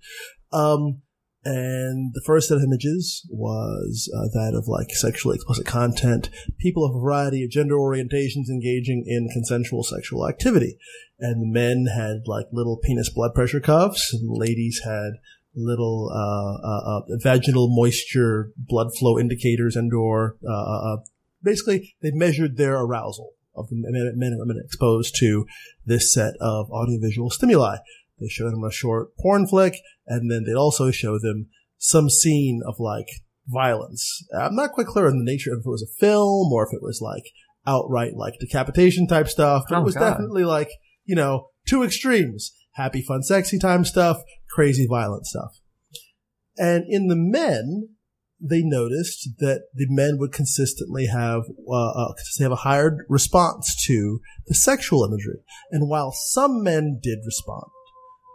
[0.52, 1.02] Um,
[1.46, 6.86] and the first set of images was uh, that of like sexually explicit content, people
[6.86, 10.78] of a variety of gender orientations engaging in consensual sexual activity.
[11.20, 15.14] And the men had like little penis blood pressure cuffs, and ladies had
[15.56, 20.98] little uh, uh, uh, vaginal moisture blood flow indicators and or uh, uh,
[21.44, 25.46] basically they measured their arousal of the men, men and women exposed to
[25.86, 27.78] this set of audiovisual stimuli.
[28.20, 29.76] They showed them a short porn flick,
[30.08, 31.48] and then they'd also show them
[31.78, 33.08] some scene of like
[33.48, 34.26] violence.
[34.38, 36.74] I'm not quite clear on the nature of if it was a film or if
[36.74, 37.24] it was like
[37.68, 40.12] outright like decapitation type stuff, but Oh, it was God.
[40.12, 40.70] definitely like,
[41.06, 42.54] you know, two extremes.
[42.76, 44.18] Happy, fun, sexy time stuff,
[44.54, 45.60] crazy, violent stuff.
[46.58, 47.90] And in the men,
[48.40, 54.20] they noticed that the men would consistently have uh, uh, have a higher response to
[54.48, 55.40] the sexual imagery,
[55.72, 57.66] and while some men did respond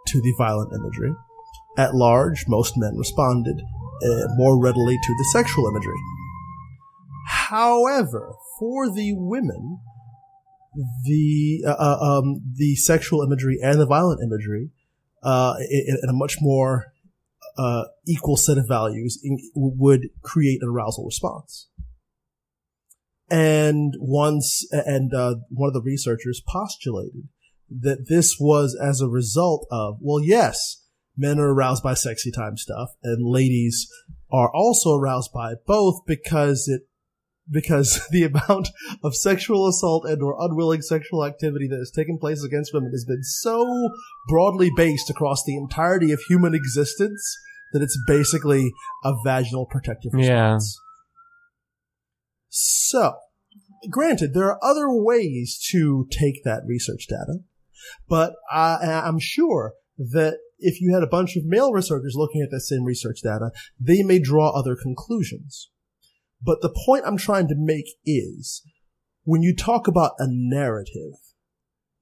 [0.06, 1.12] to the violent imagery,
[1.76, 3.60] at large most men responded
[4.02, 6.00] uh, more readily to the sexual imagery.
[7.28, 9.78] However, for the women,
[11.04, 14.70] the uh, uh, um, the sexual imagery and the violent imagery,
[15.22, 16.86] uh, in, in a much more
[17.56, 21.68] uh, equal set of values in, would create an arousal response.
[23.30, 27.28] And once, and uh, one of the researchers postulated
[27.68, 30.84] that this was as a result of, well, yes,
[31.16, 33.86] men are aroused by sexy time stuff, and ladies
[34.32, 36.82] are also aroused by both because it
[37.50, 38.68] because the amount
[39.02, 43.04] of sexual assault and or unwilling sexual activity that has taken place against women has
[43.04, 43.90] been so
[44.28, 47.36] broadly based across the entirety of human existence
[47.72, 48.72] that it's basically
[49.04, 50.78] a vaginal protective response.
[50.78, 50.84] Yeah.
[52.48, 53.14] So,
[53.90, 57.40] granted, there are other ways to take that research data,
[58.08, 62.50] but I, I'm sure that if you had a bunch of male researchers looking at
[62.50, 65.70] that same research data, they may draw other conclusions.
[66.42, 68.62] But the point I'm trying to make is
[69.24, 71.14] when you talk about a narrative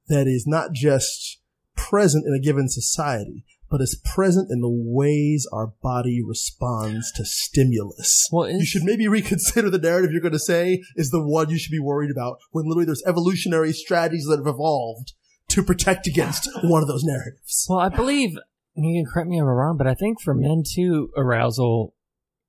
[0.08, 1.40] that is not just
[1.76, 7.24] present in a given society, but is present in the ways our body responds to
[7.24, 8.28] stimulus.
[8.30, 11.58] Well, you should maybe reconsider the narrative you're going to say is the one you
[11.58, 15.14] should be worried about when literally there's evolutionary strategies that have evolved
[15.48, 17.66] to protect against one of those narratives.
[17.68, 18.36] Well, I believe
[18.76, 21.94] you can correct me if I'm wrong, but I think for men too, arousal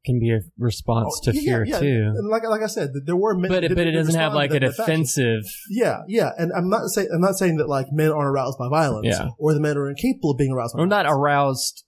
[0.08, 1.80] can be a response to Oh, yeah, fear yeah.
[1.80, 2.12] too.
[2.16, 4.51] And like like I said, there were men, But it, but it doesn't have like
[4.51, 4.84] an that fashion.
[4.93, 5.43] offensive.
[5.70, 8.70] Yeah, yeah, and I'm not saying I'm not saying that like men aren't aroused by
[8.70, 9.30] violence, Yeah.
[9.38, 10.76] or the men are incapable of being aroused.
[10.76, 11.84] by Or not aroused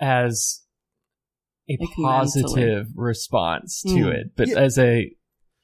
[0.00, 0.62] as
[1.68, 4.12] a Like positive response to Mm.
[4.14, 4.58] it, but Yeah.
[4.58, 5.14] as a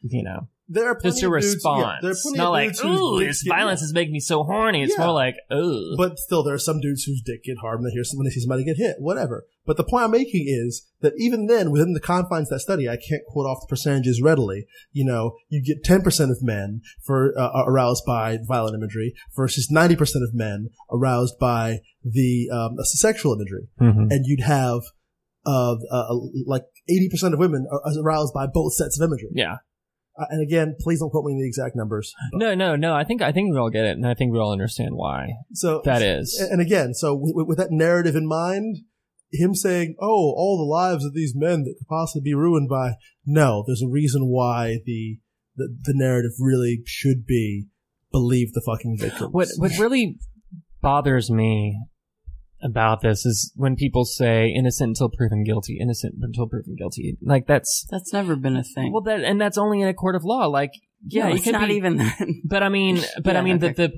[0.02, 1.98] you know There are plenty just a of dudes- yeah, response.
[2.02, 4.82] there are plenty not like ooh, this violence is making me so horny.
[4.82, 5.04] It's Yeah.
[5.06, 5.94] more like ooh.
[5.96, 8.40] But still, there are some dudes whose dick get hard when they hear they see
[8.40, 9.46] somebody get hit, whatever.
[9.64, 12.88] But the point I'm making is that even then, within the confines of that study,
[12.88, 14.66] I can't quote off the percentages readily.
[14.92, 20.22] You know, you get 10% of men for uh, aroused by violent imagery versus 90%
[20.22, 24.10] of men aroused by the um, sexual imagery, Mhm.
[24.10, 24.80] and you'd have
[25.44, 26.14] uh, uh,
[26.44, 29.30] like 80% of women are aroused by both sets of imagery.
[29.32, 29.58] yeah.
[30.18, 32.14] Uh, and again, please don't quote me on the exact numbers.
[32.32, 32.94] but- No, no, no.
[32.94, 35.28] I think I think we all get it, and I think we all understand why
[35.52, 36.38] So that is.
[36.50, 38.78] And again, so with, with that narrative in mind,
[39.32, 42.92] him saying, "Oh, all the lives of these men that could possibly be ruined by,"
[43.26, 45.18] no, there's a reason why the
[45.56, 47.66] the, the narrative really should be
[48.12, 49.32] believe the fucking victims.
[49.32, 50.16] What what really
[50.80, 51.78] bothers me
[52.62, 57.16] about this is when people say innocent until proven guilty, innocent until proven guilty.
[57.22, 58.92] Like that's That's never been a thing.
[58.92, 60.46] well that and that's only in a court of law.
[60.46, 60.72] Like
[61.04, 62.26] yeah, No, you it's not be, even that.
[62.44, 63.68] But I mean, but I mean okay.
[63.68, 63.92] that the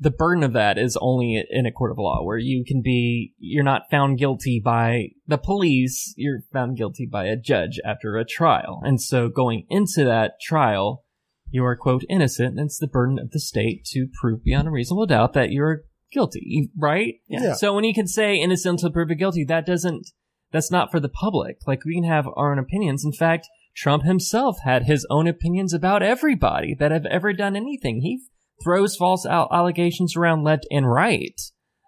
[0.00, 3.32] the burden of that is only in a court of law, where you can be
[3.38, 8.24] you're not found guilty by the police, you're found guilty by a judge after a
[8.24, 11.04] trial, and so going into that trial,
[11.50, 14.70] you are quote innocent, and it's the burden of the state to prove beyond a
[14.70, 17.14] reasonable doubt that you're guilty, right?
[17.28, 17.54] Yeah.
[17.54, 20.08] So when you can say innocent until proven guilty, that doesn't
[20.52, 21.58] that's not for the public.
[21.66, 23.04] Like we can have our own opinions.
[23.04, 28.00] In fact, Trump himself had his own opinions about everybody that have ever done anything.
[28.00, 28.22] He
[28.62, 31.40] throws false al- allegations around left and right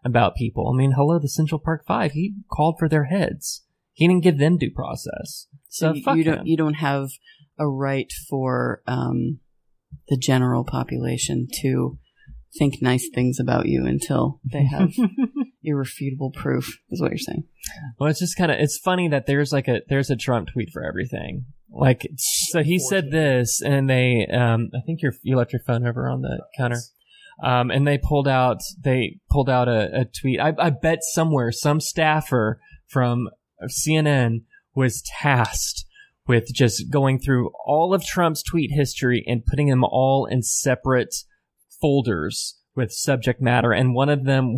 [0.05, 0.71] about people.
[0.73, 2.13] I mean, hello, the Central Park Five.
[2.13, 3.63] He called for their heads.
[3.93, 5.47] He didn't give them due process.
[5.69, 7.09] So, you, fuck you don't you don't have
[7.59, 9.41] a right for um,
[10.09, 11.99] the general population to
[12.59, 14.93] think nice things about you until they have
[15.63, 16.79] irrefutable proof.
[16.91, 17.45] Is what you're saying?
[17.99, 20.71] Well, it's just kind of it's funny that there's like a there's a Trump tweet
[20.73, 21.47] for everything.
[21.71, 25.87] Like so he said this and they um I think your you left your phone
[25.87, 26.81] over on the counter.
[27.43, 30.41] Um and they pulled out they pulled out a, a tweet.
[30.41, 33.29] I, I bet somewhere some staffer from
[33.65, 34.43] CNN
[34.75, 35.85] was tasked
[36.29, 41.15] with just going through all of Trump's tweet history and putting them all in separate
[41.81, 44.57] folders with subject matter and one of them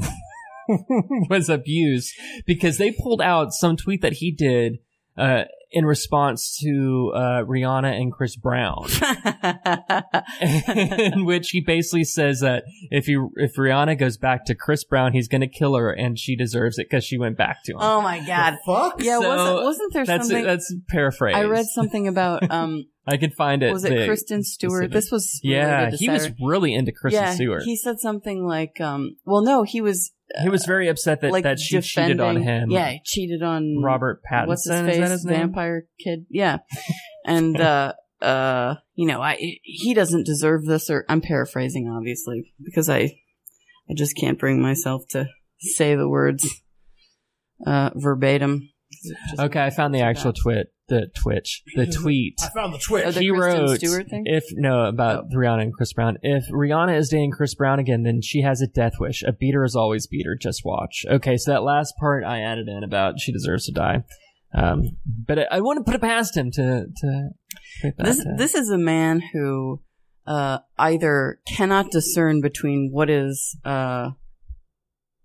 [1.31, 2.12] was abused
[2.47, 4.79] because they pulled out some tweet that he did
[5.16, 8.87] uh, in response to uh, Rihanna and Chris Brown,
[10.41, 15.12] in which he basically says that if you if Rihanna goes back to Chris Brown,
[15.12, 17.79] he's going to kill her, and she deserves it because she went back to him.
[17.81, 18.59] oh my god!
[18.64, 19.03] Fuck.
[19.03, 20.45] Yeah, So, wasn't wasn't there that's something?
[20.45, 21.37] that's paraphrase.
[21.37, 23.73] I read something about um I could find it.
[23.73, 24.73] was it the- Kristen Stewart?
[24.85, 27.63] specific- This was Yeah, he was really into Kristen yeah, Stewart.
[27.63, 31.45] He said something like um well no, he was he was very upset that like
[31.45, 32.71] that she cheated on him.
[32.71, 34.47] Yeah, he cheated on Robert Pattinson.
[34.47, 34.99] What's his is face?
[34.99, 35.39] that his name?
[35.39, 36.27] Vampire kid.
[36.31, 36.59] Yeah.
[37.25, 37.93] And uh
[38.23, 43.01] uh you know, I he doesn't deserve this or I'm paraphrasing obviously because I
[43.91, 45.29] I just can't bring myself to
[45.59, 46.47] say the words
[47.67, 48.71] uh verbatim.
[49.39, 50.67] Okay, I found the actual bad.
[50.89, 52.39] Twit, the Twitch, the tweet.
[52.43, 53.14] I found the Oh, Twitch.
[53.14, 54.22] the he Kristen wrote, Stewart thing?
[54.26, 56.18] if no about Rihanna and Chris Brown.
[56.22, 59.22] If Rihanna is dating Chris Brown again, then she has a death wish.
[59.22, 60.36] A beater is always beater.
[60.41, 61.05] Just watch.
[61.09, 64.05] Okay, so that last part I added in about she deserves to die.
[64.55, 67.28] Um, but I, I wouldn't put it past him to to.
[67.82, 69.82] pick that, This uh, this is a man who
[70.26, 74.11] uh, either cannot discern between what is uh,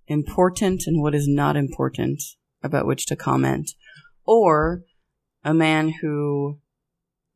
[0.07, 2.21] important and what is not important
[2.61, 3.71] about which to comment,
[4.25, 4.83] or
[5.43, 6.59] a man who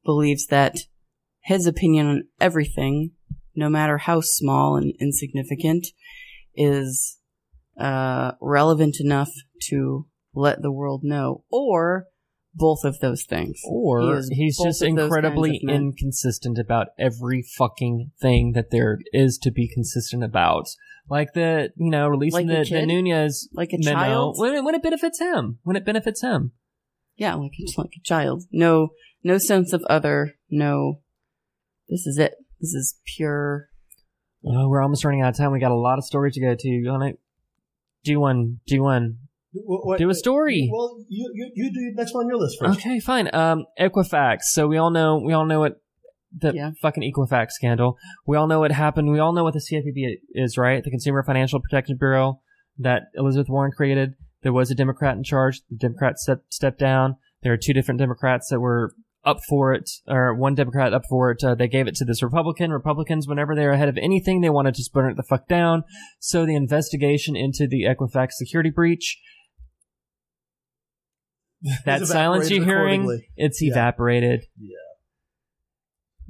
[0.05, 0.77] believes that
[1.41, 3.11] his opinion on everything,
[3.55, 5.87] no matter how small and insignificant,
[6.55, 7.17] is
[7.79, 9.29] uh, relevant enough
[9.69, 12.05] to let the world know, or
[12.53, 13.59] both of those things.
[13.65, 15.75] or He he's just incredibly kinds of men.
[15.75, 20.67] inconsistent about every fucking thing that there is to be consistent about.
[21.09, 22.85] Like the, you know, releasing Like the, the?
[22.85, 24.35] Nunes Like a memo child?
[24.39, 25.59] when it, when it benefits him.
[25.63, 26.51] When it benefits him.
[27.17, 28.43] Yeah, like it's like a child.
[28.51, 28.89] No,
[29.23, 30.35] no sense of other.
[30.49, 31.01] No,
[31.89, 32.35] this is it.
[32.61, 33.69] This is pure.
[34.45, 35.51] Oh, we're almost running out of time.
[35.51, 36.67] We got a lot of stories to go to.
[36.69, 37.19] You want to
[38.03, 38.59] do one?
[38.67, 39.17] Do one?
[39.53, 40.69] What- what- Do a story.
[40.71, 42.79] Well, you, you you do next one on your list first.
[42.79, 43.33] Okay, fine.
[43.33, 44.39] Um, Equifax.
[44.43, 45.19] So we all know.
[45.25, 45.81] We all know what
[46.37, 46.71] the Yeah.
[46.81, 47.97] fucking Equifax scandal.
[48.27, 49.09] We all know what happened.
[49.11, 50.83] We all know what the CFPB is, right?
[50.83, 52.41] The Consumer Financial Protection Bureau
[52.79, 54.13] that Elizabeth Warren created.
[54.47, 55.59] There was a Democrat in charge.
[55.69, 57.17] The Democrat stepped stepped down.
[57.43, 58.95] There are two different Democrats that were
[59.25, 61.43] up for it, or one Democrat up for it.
[61.43, 62.71] Uh, they gave it to this Republican.
[62.71, 65.83] Republicans, whenever they're ahead of anything, they want to just burn it the fuck down.
[66.21, 69.17] So the investigation into the Equifax security breach,
[71.85, 73.71] that silence you're hearing, it's Yeah.
[73.71, 74.45] evaporated.
[74.57, 74.77] Yeah.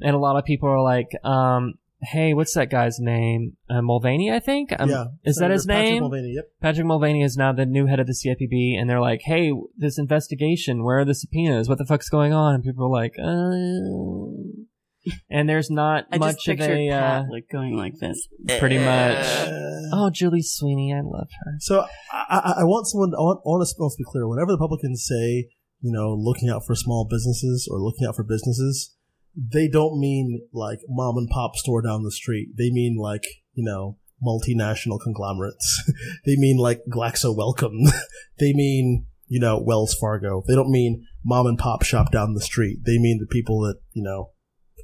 [0.01, 3.57] And a lot of people are like, um, hey, what's that guy's name?
[3.69, 4.71] Uh, Mulvaney, I think?
[4.77, 5.05] Um, yeah.
[5.23, 6.01] Is that Senator his Patrick name?
[6.01, 6.45] Mulvaney, yep.
[6.61, 9.97] Patrick Mulvaney is now the new head of the CFPB, and they're like, "Hey, this
[9.97, 11.69] investigation, where are the subpoenas?
[11.69, 16.35] What the fuck's going on?" And people are like, "Uh," and there's not I much
[16.35, 18.27] just of pictured a uh, like going like this.
[18.59, 19.17] pretty much.
[19.25, 21.53] Uh, Oh, Julie Sweeney, I love her.
[21.59, 23.13] So I, I, I want someone.
[23.15, 24.27] I want, I want to be clear.
[24.27, 25.47] Whenever the Republicans say,
[25.81, 28.95] you know, looking out for small businesses or looking out for businesses,
[29.37, 32.49] they don't mean like mom and pop store down the street.
[32.57, 35.83] They mean like you know multinational conglomerates.
[36.25, 37.83] they mean like Glaxo Wellcome.
[38.39, 40.43] they mean you know Wells Fargo.
[40.47, 42.79] They don't mean mom and pop shop down the street.
[42.85, 44.31] They mean the people that you know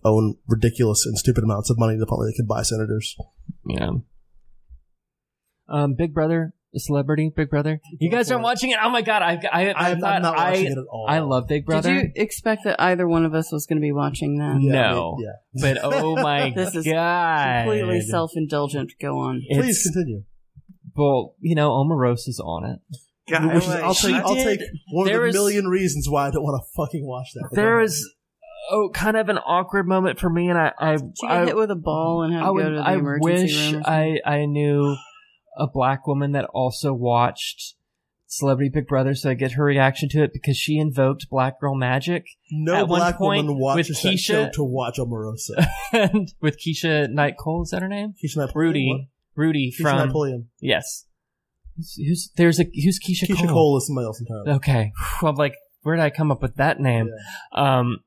[0.05, 3.15] own ridiculous and stupid amounts of money point where they can buy senators.
[3.65, 3.91] Yeah.
[5.69, 7.79] Um, Big Brother, celebrity, Big Brother.
[7.99, 8.77] You guys aren't watching it?
[8.81, 11.05] Oh my god, I, I, I I'm, thought I'm not I, watching it at all.
[11.09, 11.93] I love Big Brother.
[11.93, 14.57] Did you expect that either one of us was going to be watching that?
[14.61, 15.17] Yeah, No.
[15.19, 15.61] yeah.
[15.61, 18.93] But oh my This is god, Completely self-indulgent.
[19.01, 19.41] Go on.
[19.51, 20.23] Please continue.
[20.95, 22.79] well, you know, Omarosa's on it.
[23.29, 24.59] Which is, I'll, take, I'll take
[24.91, 27.47] one there of the is- million reasons why I don't want to fucking watch that.
[27.51, 28.05] but There go
[28.71, 31.55] oh kind of an awkward moment for me, and I I Did you I, hit
[31.55, 33.67] with a ball and have I to would go to the I emergency wish room?
[33.81, 34.19] or something?
[34.25, 34.95] I I knew
[35.57, 37.75] a black woman that also watched
[38.27, 41.75] Celebrity Big Brother, so I get her reaction to it because she invoked Black Girl
[41.75, 45.67] Magic No At one black woman with watches that Keisha- show to watch Omarosa.
[45.93, 47.61] and with Keisha Knight Cole.
[47.63, 48.13] Is that her name?
[48.23, 48.89] Keisha Knight- Rudy.
[48.89, 49.01] what?
[49.35, 50.47] Rudy Keisha from Pulliam.
[50.59, 51.05] yes.
[51.75, 54.51] Who's, who's there's a who's Keisha, Keisha Cole is somebody else entirely.
[54.57, 54.91] Okay,
[55.23, 57.09] I'm like, where did I come up with that name?
[57.51, 57.97] Um,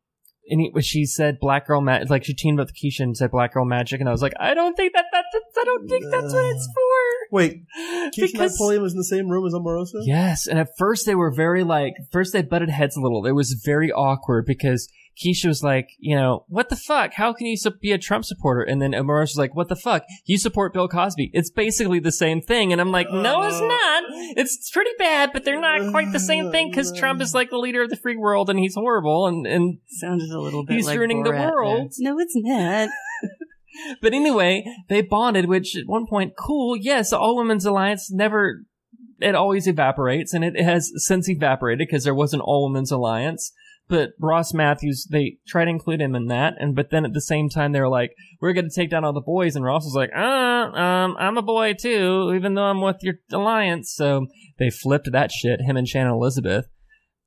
[0.49, 2.09] and he, she said Black Girl Magic.
[2.09, 4.35] Like she teamed up with Keisha and said Black Girl Magic, and I was like,
[4.39, 5.27] I don't think that that's
[5.59, 7.06] I don't think that's what it's for.
[7.31, 7.65] Wait,
[8.17, 10.03] Keisha Because- Napoleon was in the same room as Omarosa?
[10.05, 13.27] Yes, and at first they were very like, first they butted heads a little.
[13.27, 17.15] It was very awkward because Keisha was like, you know, what the fuck?
[17.15, 18.63] How can you be a Trump supporter?
[18.63, 20.05] And then Omarosa was like, what the fuck?
[20.27, 21.31] You support Bill Cosby.
[21.33, 22.73] It's basically the same thing.
[22.73, 23.67] And I'm like, no, it's uh-huh.
[23.67, 24.05] not.
[24.37, 27.01] It's pretty bad, but they're not quite the same thing because uh-huh.
[27.01, 29.27] Trump is like the leader of the free world and he's horrible.
[29.27, 31.93] And, and Sounded a little bit He's like ruining the world.
[31.99, 32.13] there.
[32.13, 32.91] No, it's not.
[34.01, 38.65] But anyway, they bonded, which at one point, cool, yes, all women's alliance never,
[39.21, 43.53] it always evaporates, and it has since evaporated because there was an all women's alliance.
[43.89, 47.21] But Ross Mathews, they try to include him in that, and but then at the
[47.21, 49.85] same time they were like, "We're going to take down all the boys," and Ross
[49.85, 54.27] was like, "Uh, um, I'm a boy too, even though I'm with your alliance." So
[54.59, 55.61] they flipped that shit.
[55.61, 56.67] Him and Shannon Elizabeth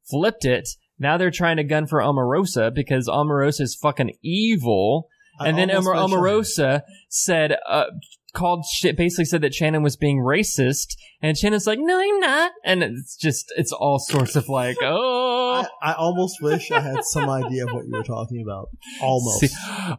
[0.09, 0.67] flipped it.
[0.97, 5.07] Now they're trying to gun for Omarosa because Omarosa is fucking evil.
[5.39, 7.85] I And then mentioned- Omarosa said, uh,
[8.33, 12.51] called shit, basically said that Shannon was being racist, and Shannon's like, no, I'm not.
[12.63, 15.65] And it's just, it's all sorts of like, oh.
[15.81, 18.69] I, I almost wish I had some idea of what you were talking about.
[19.01, 19.39] Almost.
[19.39, 19.47] See,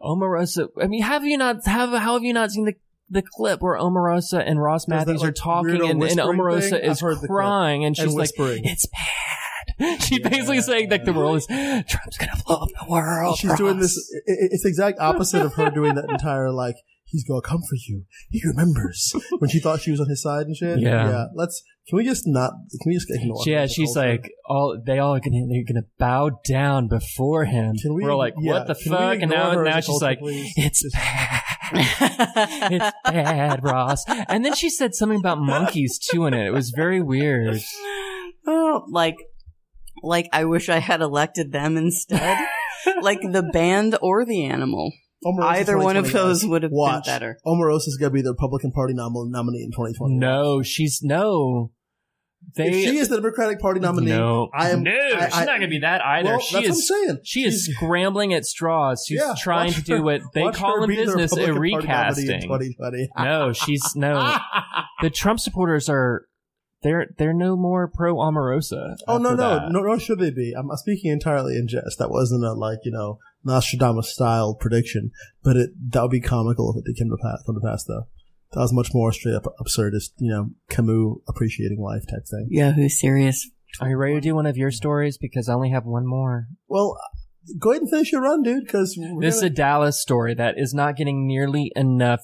[0.01, 2.73] Omarosa, I mean, have you not, have, how have you not seen the,
[3.09, 6.89] the clip where Omarosa and Ross There's that, Mathews are talking and, and Omarosa thing?
[6.89, 9.50] Is crying and she's and like, it's bad.
[10.01, 10.29] She's Yeah.
[10.29, 13.37] basically saying like the world is, Trump's gonna blow up the world.
[13.37, 14.13] She's doing Ross." this.
[14.27, 16.75] i- i- It's the exact opposite of her doing that entire like.
[17.05, 18.05] He's gonna come for you.
[18.29, 20.79] He remembers when she thought she was on his side and shit.
[20.79, 21.25] Yeah.
[21.35, 21.61] Let's.
[21.89, 22.51] Can we just not?
[22.81, 23.43] Can we just ignore?
[23.45, 24.11] Yeah, she's Culture?
[24.11, 27.75] like, all they all are gonna they're gonna bow down before him.
[27.81, 28.03] Can we?
[28.05, 29.17] We're like, yeah, what the can fuck?
[29.21, 30.53] And now, her now she's culture, like, please?
[30.55, 31.41] it's Just- bad.
[32.71, 34.05] it's bad, Ross.
[34.07, 36.45] And then she said something about monkeys too in it.
[36.47, 37.59] It was very weird.
[38.47, 39.17] oh, like,
[40.01, 42.37] like I wish I had elected them instead.
[43.01, 44.91] like the band or the animal.
[45.23, 47.37] Omarosa Either one of those would have been better.
[47.45, 50.15] Omarosa is gonna be the Republican Party nom- nominee in 2020.
[50.15, 51.71] No, she's no.
[52.55, 54.81] They if she is the Democratic Party nominee, no, I am.
[54.81, 54.91] no.
[54.91, 56.29] I- she's I- not gonna be that either.
[56.29, 56.89] Well, she that's is.
[56.89, 57.19] what I'm saying.
[57.23, 59.05] She is She's- scrambling at straws.
[59.07, 62.25] She's Yeah, trying to do her- what they call her in business a Republican Party
[62.25, 62.41] nominee in recasting.
[62.41, 63.09] 2020.
[63.19, 64.37] No, she's no.
[65.03, 66.25] the Trump supporters are
[66.83, 68.95] they're they're no more pro Omarosa.
[69.07, 69.97] Oh no no no no!
[69.97, 70.53] Should they be?
[70.57, 71.99] I'm speaking entirely in jest.
[71.99, 75.11] That wasn't a like you know Nostradamus style prediction,
[75.43, 77.43] but it that would be comical if it did come to pass.
[77.45, 78.07] Come to pass though.
[78.53, 82.47] That was much more straight up absurdist, you know, Camus appreciating life type thing.
[82.49, 83.49] Yeah, who's serious?
[83.79, 85.17] Are you ready to do one of your stories?
[85.17, 86.47] Because I only have one more.
[86.67, 86.97] Well,
[87.57, 88.65] go ahead and finish your run, dude.
[88.65, 92.19] Because This is a Dallas story that is not getting nearly enough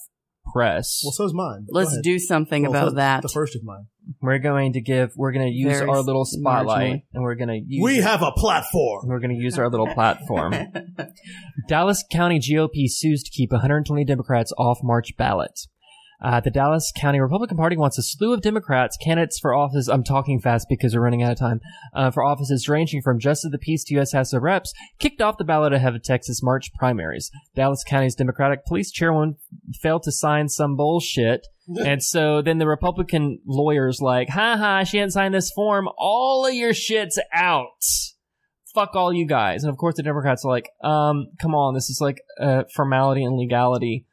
[0.53, 1.01] press.
[1.03, 1.65] well, so's mine.
[1.71, 2.03] Go Let's ahead.
[2.03, 3.21] do something Well, about so- that.
[3.23, 3.87] The first of mine.
[4.21, 5.11] We're going to give.
[5.17, 7.03] We're going to use Very our little spotlight, marginally.
[7.13, 7.83] and we're going to use.
[7.83, 9.05] We it- have a platform.
[9.07, 10.53] We're going to use our little platform.
[11.67, 15.59] Dallas County GOP sues to keep 120 Democrats off March ballot.
[16.19, 19.87] Uh, the Dallas County Republican Party wants a slew of Democrats, candidates for office.
[19.87, 21.61] I'm talking fast because we're running out of time.
[21.93, 24.13] Uh, for offices ranging from Justice of the Peace to U.S.
[24.13, 27.29] House of Reps, kicked off the ballot ahead of Texas March primaries.
[27.55, 29.35] Dallas County's Democratic police chairwoman
[29.81, 31.47] failed to sign some bullshit.
[31.85, 35.89] And so then the Republican lawyers like, ha ha, she didn't sign this form.
[35.97, 37.83] All of your shit's out
[38.77, 39.63] fuck all you guys.
[39.63, 43.23] And of course, the Democrats are like, um, come on, this is like uh, formality
[43.23, 44.05] and legality.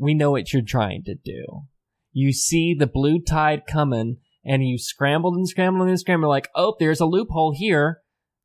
[0.00, 1.64] We know what you're trying to do.
[2.12, 6.74] You see the blue tide coming, and you scrambled and scrambled and scrambled, like, oh,
[6.80, 7.98] there's a loophole here.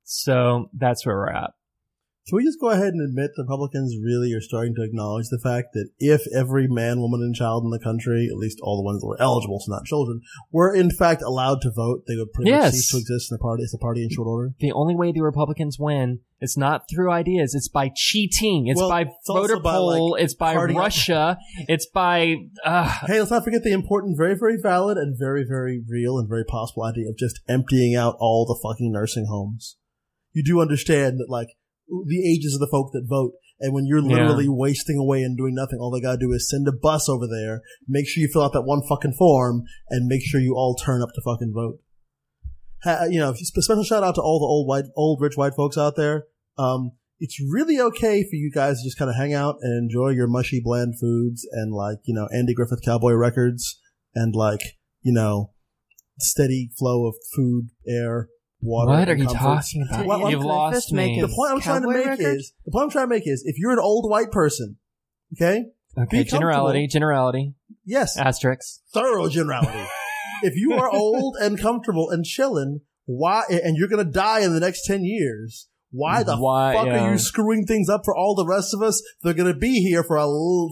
[0.03, 1.51] So that's where we're at.
[2.27, 5.37] Can we just go ahead and admit the Republicans really are starting to acknowledge the
[5.37, 8.83] fact that if every man, woman, and child in the country, at least all the
[8.83, 10.21] ones that were eligible, so not children,
[10.51, 12.63] were in fact allowed to vote, they would pretty Yes.
[12.65, 14.55] much cease to exist in the party as a party in short order?
[14.59, 17.53] The only way the Republicans win is not through ideas.
[17.53, 18.65] It's by cheating.
[18.65, 20.11] It's Well, by it's voter by, poll.
[20.13, 21.37] like, it's by Russia.
[21.69, 22.37] It's by.
[22.65, 26.27] Uh, Hey, let's not forget the important, very, very valid, and very, very real and
[26.27, 29.77] very possible idea of just emptying out all the fucking nursing homes.
[30.33, 31.49] You do understand that, like,
[31.87, 34.15] the ages of the folk that vote, and when you're Yeah.
[34.17, 37.27] literally wasting away and doing nothing, all they gotta do is send a bus over
[37.27, 40.75] there, make sure you fill out that one fucking form, and make sure you all
[40.75, 41.79] turn up to fucking vote.
[42.83, 45.77] Ha, you know, special shout out to all the old white, old rich white folks
[45.77, 46.27] out there.
[46.57, 50.09] Um, it's really okay for you guys to just kind of hang out and enjoy
[50.09, 53.79] your mushy, bland foods and like, you know, Andy Griffith cowboy records
[54.13, 54.59] and like,
[55.01, 55.51] you know,
[56.19, 58.29] steady flow of food, air,
[58.61, 58.91] water.
[58.91, 59.73] what are you comforts.
[59.73, 60.05] talking about?
[60.05, 61.21] Well, You've Cliff lost me.
[61.21, 62.25] The point I'm trying to make record?
[62.25, 64.77] is, the point I'm trying to make is, if you're an old white person,
[65.35, 65.65] okay,
[65.97, 67.53] Okay, be generality, generality,
[67.85, 68.81] yes, asterisks.
[68.93, 69.85] thorough generality.
[70.43, 74.53] if you are old and comfortable and chilling, why, and you're going to die in
[74.53, 77.05] the next 10 years, why the Why- fuck yeah.
[77.05, 79.01] are you screwing things up for all the rest of us?
[79.21, 80.25] They're going to be here for a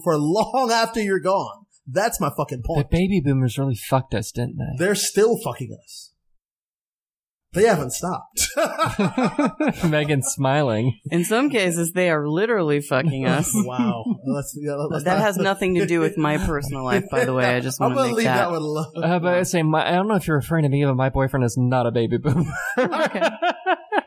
[0.03, 1.65] for long after you're gone.
[1.87, 2.89] That's my fucking point.
[2.89, 4.83] The baby boomers really fucked us, didn't they?
[4.85, 6.11] They're still fucking us.
[7.53, 8.47] They haven't stopped.
[9.87, 10.99] Megan's smiling.
[11.11, 13.49] In some cases, they are literally fucking us.
[13.53, 14.03] wow.
[14.25, 17.33] Let's, yeah, let's That not- has nothing to do with my personal life, by the
[17.33, 17.45] way.
[17.45, 18.51] I just I'm want to gonna make leave that, that.
[18.51, 19.03] one alone.
[19.03, 21.09] Uh, but I say, my, I don't know if you're referring to me, but my
[21.09, 22.43] boyfriend is not a baby boomer.
[22.77, 23.29] Okay.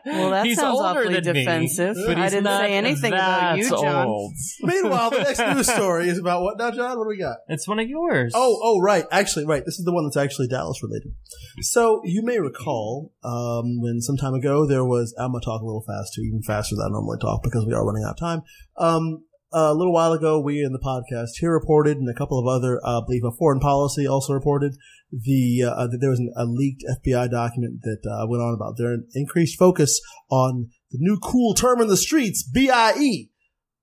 [0.07, 1.97] Well, that He's sounds older awfully than me, defensive.
[2.05, 4.07] but I didn't not say anything about you, John.
[4.07, 4.33] old.
[4.61, 6.97] Meanwhile, the next news story is about what now, John?
[6.97, 7.37] What do we got?
[7.47, 8.33] It's one of yours.
[8.35, 9.05] Oh, oh, right.
[9.11, 9.63] Actually, right.
[9.65, 11.13] This is the one that's actually Dallas related.
[11.61, 15.13] So you may recall um, when some time ago there was.
[15.19, 17.85] I'm gonna talk a little faster, even faster than I normally talk because we are
[17.85, 18.41] running out of time.
[18.77, 22.47] Um, a little while ago, we in the podcast here reported, and a couple of
[22.47, 24.75] other, uh, I believe, a foreign policy also reported
[25.11, 28.77] the uh, that there was an, a leaked FBI document that uh, went on about
[28.77, 33.29] their increased focus on the new cool term in the streets, BIE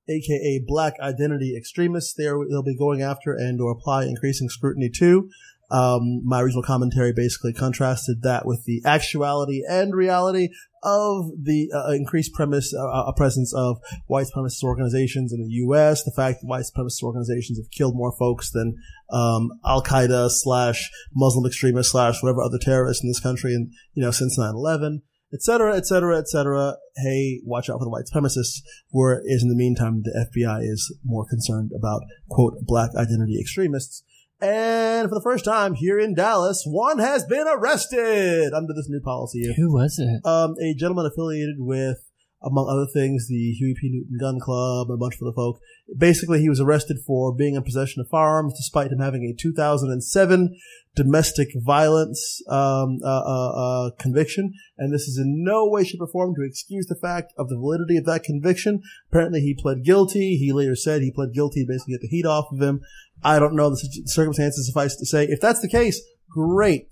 [0.09, 2.15] aka Black Identity Extremists.
[2.15, 5.31] They're, they'll be going after and or apply increasing scrutiny to.
[5.71, 10.51] Um, my original commentary basically contrasted that with the actuality and reality
[10.83, 16.05] of the uh, increased premise, uh, uh, presence of white supremacist organizations in the U.S.
[16.05, 18.77] The fact that white supremacist organizations have killed more folks than
[19.11, 24.03] um, Al Qaeda slash Muslim extremists slash whatever other terrorists in this country, and you
[24.03, 25.01] know since 9/11
[25.35, 26.77] etc., etc., et cetera, et cetera.
[26.97, 28.63] Hey, watch out for the white supremacists.
[28.91, 34.05] Whereas in the meantime, the FBI is more concerned about, quote, black identity extremists.
[34.41, 39.01] And for the first time here in Dallas, one has been arrested under this new
[39.01, 39.55] policy.
[39.57, 40.27] Who was it?
[40.27, 41.99] Um, a gentleman affiliated with,
[42.43, 43.91] among other things, the Huey P.
[43.91, 45.61] Newton Gun Club and a bunch of other folk.
[45.97, 50.57] Basically, he was arrested for being in possession of firearms despite him having a 2007
[50.95, 54.53] domestic violence um, uh, uh, uh, conviction.
[54.79, 57.57] And this is in no way, shape, or form to excuse the fact of the
[57.57, 58.83] validity of that conviction.
[59.11, 60.37] Apparently, he pled guilty.
[60.37, 62.81] He later said he pled guilty to basically get the heat off of him.
[63.23, 64.67] I don't know the circumstances.
[64.67, 66.01] Suffice to say, if that's the case,
[66.31, 66.89] great.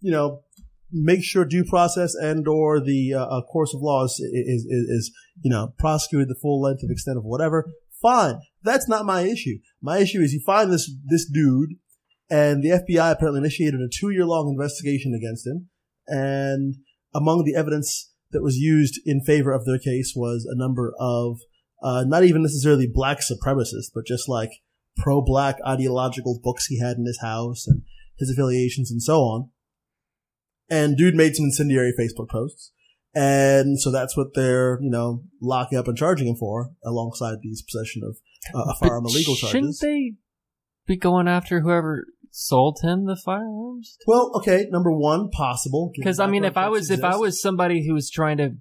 [0.00, 0.42] You know,
[0.92, 4.88] make sure due process and or the uh, uh, course of law is, is, is,
[4.88, 5.12] is,
[5.42, 7.70] you know, prosecuted the full length of extent of whatever.
[8.02, 8.40] Fine.
[8.62, 9.58] That's not my issue.
[9.82, 11.70] My issue is you find this, this dude
[12.30, 15.68] and the FBI apparently initiated a two year long investigation against him.
[16.06, 16.76] And
[17.14, 21.40] among the evidence that was used in favor of their case was a number of,
[21.82, 24.50] uh, not even necessarily black supremacists, but just like
[25.02, 27.82] pro black ideological books he had in his house and
[28.18, 29.50] his affiliations and so on.
[30.68, 32.72] And dude made some incendiary Facebook posts.
[33.14, 37.62] And so that's what they're, you know, locking up and charging him for alongside these
[37.62, 38.18] possession of
[38.54, 39.50] uh, a firearm But illegal charges.
[39.50, 40.14] Shouldn't they
[40.86, 43.96] be going after whoever sold him the firearms?
[44.06, 45.90] Well, okay, number one, possible.
[45.96, 48.52] Because I mean, if I was if I was somebody who was trying to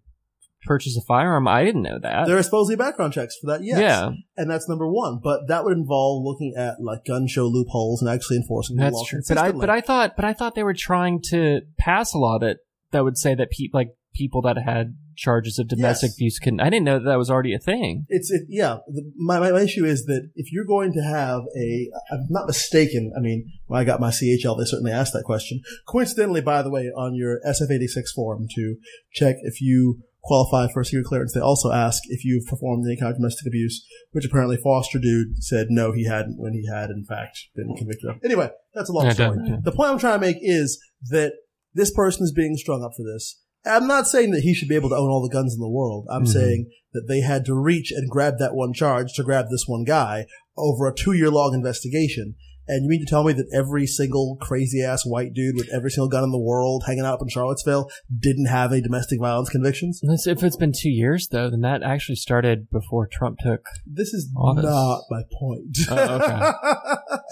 [0.64, 2.28] purchase a firearm, I didn't know that.
[2.28, 3.80] there are supposedly background checks for that, yes.
[3.80, 5.20] Yeah, And that's number one.
[5.24, 8.89] But that would involve looking at like gun show loopholes and actually enforcing the law
[8.89, 9.22] that's true.
[9.28, 12.39] But I but I thought but I thought they were trying to pass a law
[12.39, 12.57] that
[12.91, 16.16] that would say that people like people that had charges of domestic Yes.
[16.18, 16.60] abuse can.
[16.60, 18.05] I didn't know that, that was already a thing.
[18.07, 18.78] It's it, yeah.
[18.88, 23.12] The, my my issue is that if you're going to have a, I'm not mistaken.
[23.16, 25.62] I mean, when I got my CHL, they certainly asked that question.
[25.88, 28.78] Coincidentally, by the way, on your SF86 form to
[29.14, 32.97] check if you qualify for a secret clearance, they also ask if you've performed any
[32.97, 36.89] kind of domestic abuse, which apparently Foster dude said no, he hadn't when he had
[36.89, 38.15] in fact been convicted of.
[38.24, 39.38] Anyway, that's a long Yeah, story.
[39.45, 39.57] yeah.
[39.63, 41.34] The point I'm trying to make is that
[41.74, 43.39] this person is being strung up for this.
[43.65, 45.70] I'm not saying that he should be able to own all the guns in the
[45.70, 46.07] world.
[46.09, 46.30] I'm Mhm.
[46.34, 49.84] saying that they had to reach and grab that one charge to grab this one
[49.84, 50.26] guy
[50.57, 52.36] over a two year long investigation.
[52.72, 55.89] And you mean to tell me that every single crazy ass white dude with every
[55.91, 59.49] single gun in the world hanging out up in Charlottesville didn't have a domestic violence
[59.49, 59.99] convictions?
[60.03, 63.65] If it's been two years though, then that actually started before Trump took.
[63.88, 64.63] This is Office.
[64.63, 65.78] not my point.
[65.89, 66.53] Oh,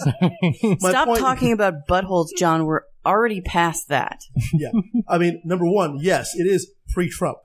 [0.81, 2.65] My Stop point- talking about buttholes, John.
[2.65, 4.21] We're already past that.
[4.53, 4.71] Yeah,
[5.07, 7.37] I mean, number one, yes, it is pre-Trump,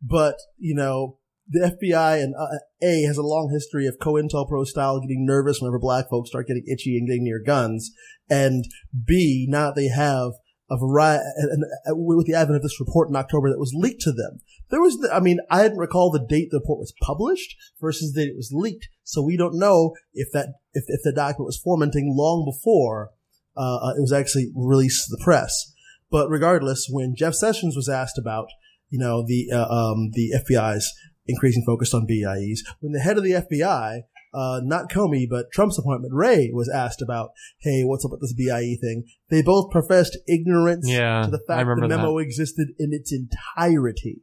[0.00, 1.18] but you know,
[1.48, 5.78] the FBI and uh, A has a long history of COINTELPRO style getting nervous whenever
[5.78, 7.90] black folks start getting itchy and getting near guns,
[8.30, 8.64] and
[9.06, 10.32] B now they have
[10.70, 14.00] a variety, and, and with the advent of this report in October that was leaked
[14.02, 14.40] to them.
[14.70, 18.12] There was, the, I mean, I didn't recall the date the report was published versus
[18.14, 21.60] that it was leaked, so we don't know if that if, if the document was
[21.62, 23.10] fomenting long before
[23.56, 25.72] uh, uh, it was actually released to the press.
[26.10, 28.46] But regardless, when Jeff Sessions was asked about,
[28.88, 30.92] you know, the uh, um, the FBI's
[31.26, 34.00] increasing focus on BIEs, when the head of the FBI
[34.36, 38.32] uh, not Comey, but Trump's appointment, Wray, was asked about, hey, what's up with this
[38.34, 39.04] BIE thing?
[39.30, 43.12] They both professed ignorance Yeah, to the I fact the remember memo existed in its
[43.12, 44.22] entirety,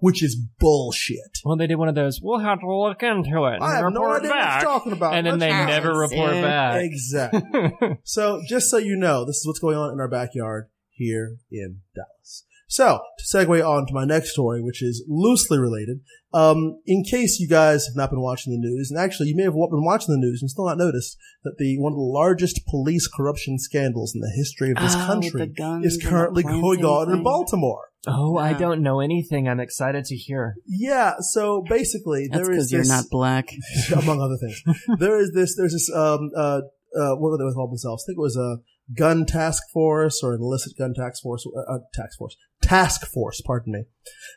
[0.00, 1.38] which is bullshit.
[1.46, 2.20] Well, they did one of those.
[2.22, 3.54] We'll have to look into it.
[3.54, 4.62] and I have no report idea what back.
[4.62, 5.14] you're talking about.
[5.14, 6.42] And then they Let's- never report Yeah.
[6.42, 6.82] back.
[6.84, 7.98] Exactly.
[8.04, 11.80] So, just so you know, this is what's going on in our backyard here in
[11.94, 12.44] Dallas.
[12.68, 16.00] So, to segue on to my next story, which is loosely related,
[16.34, 19.44] um, in case you guys have not been watching the news, and actually you may
[19.44, 22.60] have been watching the news and still not noticed that the one of the largest
[22.66, 27.22] police corruption scandals in the history of this with country is currently going on in.
[27.22, 27.88] Baltimore.
[28.06, 29.48] oh, I don't know anything.
[29.48, 30.56] I'm excited to hear.
[30.66, 33.48] Yeah, so basically That's there is because you're this, not black.
[33.96, 34.62] among other things.
[34.98, 35.56] there is this.
[35.56, 35.90] There's this.
[35.94, 36.30] Um.
[36.36, 36.60] Uh.
[36.94, 37.16] Uh.
[37.16, 38.04] What were they called themselves?
[38.04, 38.58] I think it was a
[38.96, 41.46] gun task force or an illicit gun task force.
[41.46, 42.36] Uh, uh, task force.
[42.62, 43.40] Task force.
[43.40, 43.84] Pardon me.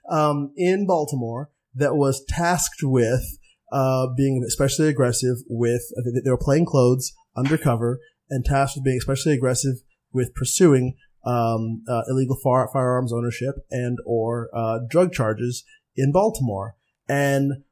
[0.09, 0.53] Um.
[0.57, 3.37] In Baltimore, that was tasked with
[3.71, 5.81] uh being especially aggressive with.
[6.23, 7.99] They were playing clothes undercover
[8.29, 9.75] and tasked with being especially aggressive
[10.13, 10.95] with pursuing
[11.25, 15.63] um, uh, illegal fire, firearms ownership and or uh, drug charges
[15.95, 16.75] in Baltimore.
[17.07, 17.63] And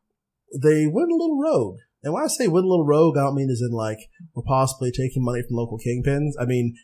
[0.53, 1.77] they went a little rogue.
[2.03, 3.99] And when I say little rogue, I don't mean as in like
[4.33, 6.31] we're possibly taking money from local kingpins.
[6.39, 6.75] I mean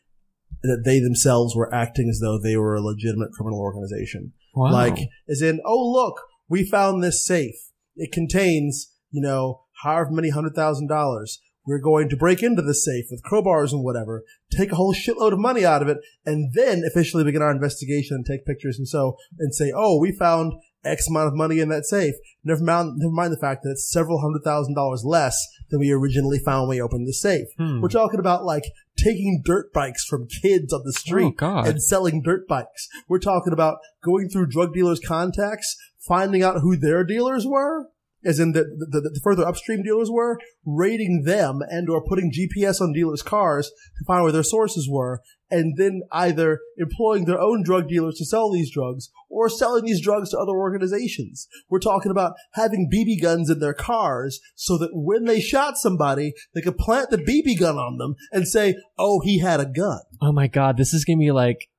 [0.62, 4.34] that they themselves were acting as though they were a legitimate criminal organization.
[4.54, 4.72] Wow.
[4.72, 4.98] Like,
[5.30, 7.56] as in, oh look, we found this safe.
[7.96, 11.40] It contains, you know, however many hundred thousand dollars.
[11.68, 14.24] We're going to break into the safe with crowbars and whatever,
[14.56, 18.18] take a whole shitload of money out of it, and then officially begin our investigation
[18.18, 20.54] and take pictures and so and say, oh, we found
[20.86, 22.16] X amount of money in that safe.
[22.44, 25.38] Never mind, never mind the fact that it's several hundred thousand dollars less
[25.70, 27.48] than we originally found when we opened the safe.
[27.58, 27.82] Hmm.
[27.82, 28.64] We're talking about like
[28.98, 32.88] taking dirt bikes from kids on the street Oh, and selling dirt bikes.
[33.08, 37.88] We're talking about going through drug dealers' contacts, finding out who their dealers were,
[38.24, 42.82] as in the, the, the further upstream dealers were, raiding them and or putting GPS
[42.82, 47.64] on dealers' cars to find where their sources were, and then either employing their own
[47.64, 51.48] drug dealers to sell these drugs or selling these drugs to other organizations.
[51.70, 56.34] We're talking about having BB guns in their cars so that when they shot somebody,
[56.54, 60.02] they could plant the BB gun on them and say, oh, he had a gun.
[60.22, 61.70] oh my God, this is gonna be like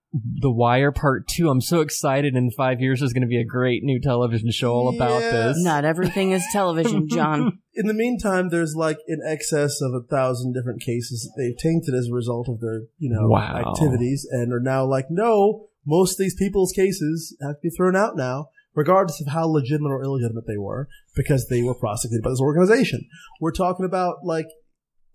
[0.40, 1.48] The Wire Part Two.
[1.50, 2.34] I'm so excited.
[2.34, 5.30] In five years, there's gonna be a great new television show all about Yeah.
[5.30, 5.62] this.
[5.62, 7.58] Not everything is television, John.
[7.74, 11.94] in the meantime, there's like in excess of a thousand different cases that they've tainted
[11.94, 13.56] as a result of their, you know, Wow.
[13.72, 17.94] activities and are now like, no, most of these people's cases have to be thrown
[17.96, 22.30] out now, regardless of how legitimate or illegitimate they were, because they were prosecuted by
[22.30, 23.06] this organization.
[23.40, 24.46] We're talking about like,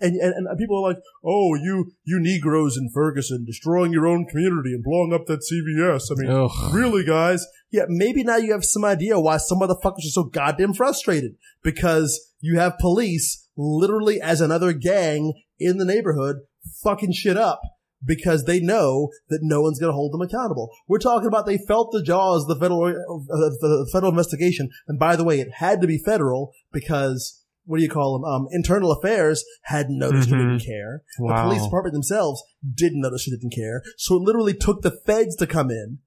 [0.02, 4.26] and, and, and people are like, oh, you, you Negroes in Ferguson destroying your own
[4.26, 6.12] community and blowing up that CVS.
[6.12, 6.74] I mean, Ugh.
[6.74, 7.46] Really, guys?
[7.72, 11.36] Yeah, maybe now you have some idea why some motherfuckers are so goddamn frustrated.
[11.64, 16.38] Because you have police literally as another gang in the neighborhood
[16.84, 17.62] fucking shit up.
[18.04, 20.72] Because they know that no one's going to hold them accountable.
[20.88, 24.70] We're talking about they felt the jaws of the federal, uh, the federal investigation.
[24.88, 27.41] And by the way, it had to be federal because
[27.72, 28.26] what do you call them?
[28.26, 30.60] Um, internal affairs hadn't noticed or Mhm.
[30.60, 31.04] didn't care.
[31.18, 32.44] The police department themselves
[32.76, 33.82] didn't notice or didn't care.
[33.98, 36.00] So it literally took the feds to come in,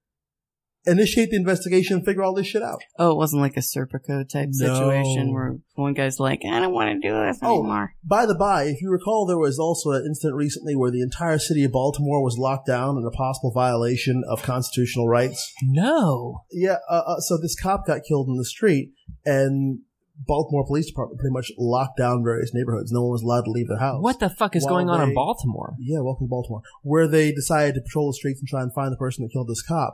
[0.87, 2.79] initiate the investigation, and figure all this shit out.
[2.99, 4.67] Oh, it wasn't like a Serpico type No.
[4.67, 7.57] situation where one guy's like, I don't want to do this Oh.
[7.59, 7.93] anymore.
[8.03, 11.39] By the by, if you recall, there was also an incident recently where the entire
[11.39, 15.51] city of Baltimore was locked down in a possible violation of constitutional rights.
[15.63, 16.41] No.
[16.51, 18.91] Yeah, uh, uh, so this cop got killed in the street,
[19.25, 19.79] and
[20.17, 22.91] Baltimore Police Department pretty much locked down various neighborhoods.
[22.91, 24.01] No one was allowed to leave their house.
[24.01, 25.75] What the fuck is going on in Baltimore?
[25.79, 28.91] Yeah, welcome to Baltimore, where they decided to patrol the streets and try and find
[28.91, 29.93] the person that killed this cop.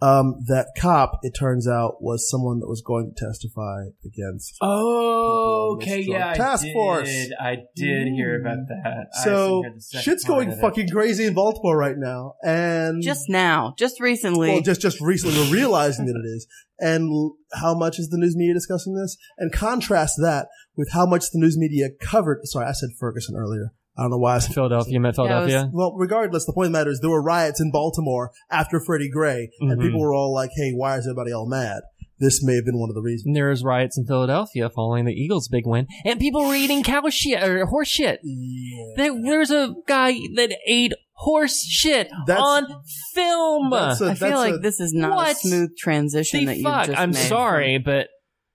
[0.00, 4.56] Um, that cop, it turns out, was someone that was going to testify against.
[4.60, 7.30] Oh, okay, yeah, this drug task force.
[7.40, 9.06] I did hear about that.
[9.24, 9.64] So
[10.00, 14.50] shit's going fucking crazy in Baltimore right now, and Just now, just recently.
[14.50, 16.46] well, just just recently we're realizing that it is,
[16.78, 19.16] and l- how much is the news media discussing this?
[19.36, 20.46] And contrast that
[20.76, 22.40] with how much the news media covered.
[22.44, 23.72] Sorry, I said Ferguson earlier.
[23.98, 25.68] I don't know why I said Philadelphia, you meant Philadelphia.
[25.72, 29.10] Well, regardless, the point of the matter is there were riots in Baltimore after Freddie
[29.10, 29.82] Gray, and Mhm.
[29.82, 31.80] people were all like, "Hey, why is everybody all mad?"
[32.20, 33.26] This may have been one of the reasons.
[33.26, 36.82] And there was riots in Philadelphia following the Eagles' big win, and people were eating
[36.82, 38.20] cow shit or horse shit.
[38.24, 38.84] Yeah.
[38.96, 42.66] There, there's a guy that ate horse shit That's- on
[43.14, 43.70] film.
[43.70, 46.46] that's a- I feel that's like a- this is not What a smooth transition the
[46.46, 46.86] that you fuck?
[46.86, 47.16] just I'm made.
[47.28, 48.08] sorry, but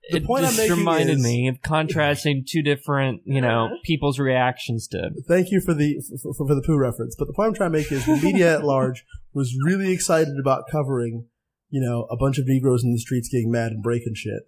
[0.09, 4.19] The it point I'm making reminded is- me of contrasting two different, you know, people's
[4.19, 5.11] reactions to.
[5.27, 7.15] Thank you for the for, for, for the poo reference.
[7.17, 10.35] But the point I'm trying to make is the media at large was really excited
[10.39, 11.27] about covering,
[11.69, 14.43] you know, a bunch of Negroes in the streets getting mad and breaking shit.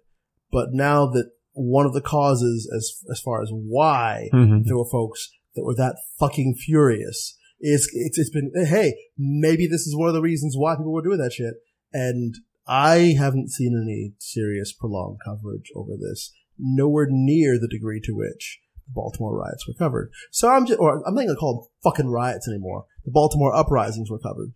[0.52, 4.64] But now that one of the causes as as far as why Mhm.
[4.64, 7.34] there were folks that were that fucking furious.
[7.58, 11.00] It's, it's, it's been, hey, maybe this is one of the reasons why people were
[11.00, 11.54] doing that shit.
[11.94, 12.34] And
[12.66, 18.60] I haven't seen any serious prolonged coverage over this, nowhere near the degree to which
[18.86, 20.10] the Baltimore riots were covered.
[20.32, 22.86] So I'm just, or I'm not going to call them fucking riots anymore.
[23.04, 24.52] The Baltimore uprisings were covered.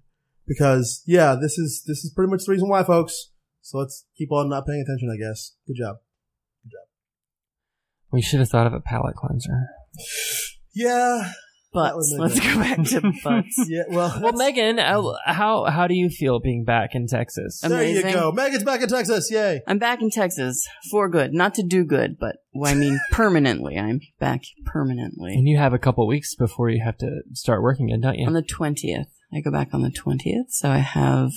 [0.46, 3.30] Because, yeah, this is, this is pretty much the reason why, folks.
[3.60, 5.52] So let's keep on not paying attention, I guess.
[5.66, 5.98] Good job.
[6.64, 6.88] Good job.
[8.10, 9.68] We should have thought of a palate cleanser.
[10.74, 11.32] Yeah.
[11.72, 12.14] That Butts.
[12.18, 13.64] Let's go back to butts.
[13.68, 14.18] Yeah, well.
[14.20, 17.60] Well, Megan, uh, how how do you feel being back in Texas?
[17.60, 18.12] There you Amazing.
[18.12, 18.32] go.
[18.32, 19.30] Megan's back in Texas.
[19.30, 19.60] Yay.
[19.68, 21.32] I'm back in Texas for good.
[21.32, 23.78] Not to do good, but well, I mean permanently.
[23.78, 25.34] I'm back permanently.
[25.34, 28.26] and you have a couple weeks before you have to start working again, don't you?
[28.26, 29.06] On the 20th.
[29.32, 30.50] I go back on the 20th.
[30.50, 31.30] So I have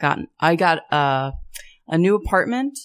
[0.00, 1.32] gotten, I got uh,
[1.88, 2.78] a new apartment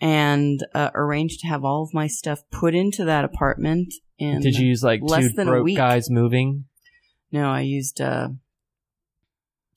[0.00, 3.92] and uh, arranged to have all of my stuff put into that apartment.
[4.18, 5.76] In, Did you use like less two than a broke week.
[5.76, 6.64] guys moving?
[7.32, 8.28] No, I used, uh,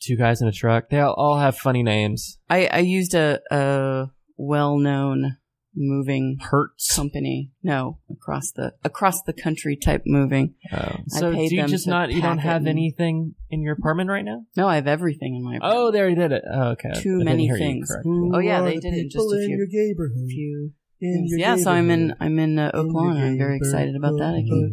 [0.02, 0.90] Two guys in a truck.
[0.90, 2.38] They all, all have funny names.
[2.50, 4.08] I, I used a, a
[4.38, 5.36] well-known
[5.76, 6.96] moving Hertz.
[6.96, 7.52] company.
[7.64, 10.56] No, across the, across the country type moving.
[10.74, 10.96] Oh.
[11.08, 14.44] So do you just not, you don't have anything in your apartment right now?
[14.58, 15.80] No, I have everything in my apartment.
[15.80, 16.44] Oh, they already did it.
[16.52, 16.92] Oh, okay.
[17.02, 17.90] Too I many things.
[18.06, 20.28] Oh, yeah, they the did it in just people a in few- your neighborhood.
[20.28, 22.18] few In your Yeah, so I'm in neighborhood.
[22.26, 23.20] I'm in uh, Oklahoma.
[23.26, 24.34] I'm very excited about that.
[24.36, 24.72] I can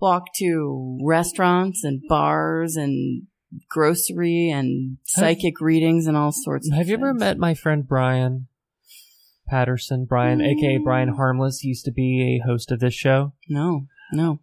[0.00, 3.22] walk to restaurants and bars and
[3.70, 6.68] grocery and psychic readings and all sorts.
[6.70, 8.46] of Have you ever met my friend Brian
[9.48, 10.04] Patterson?
[10.08, 13.32] Brian, aka Brian Harmless, used to be a host of this show.
[13.48, 14.40] No, no.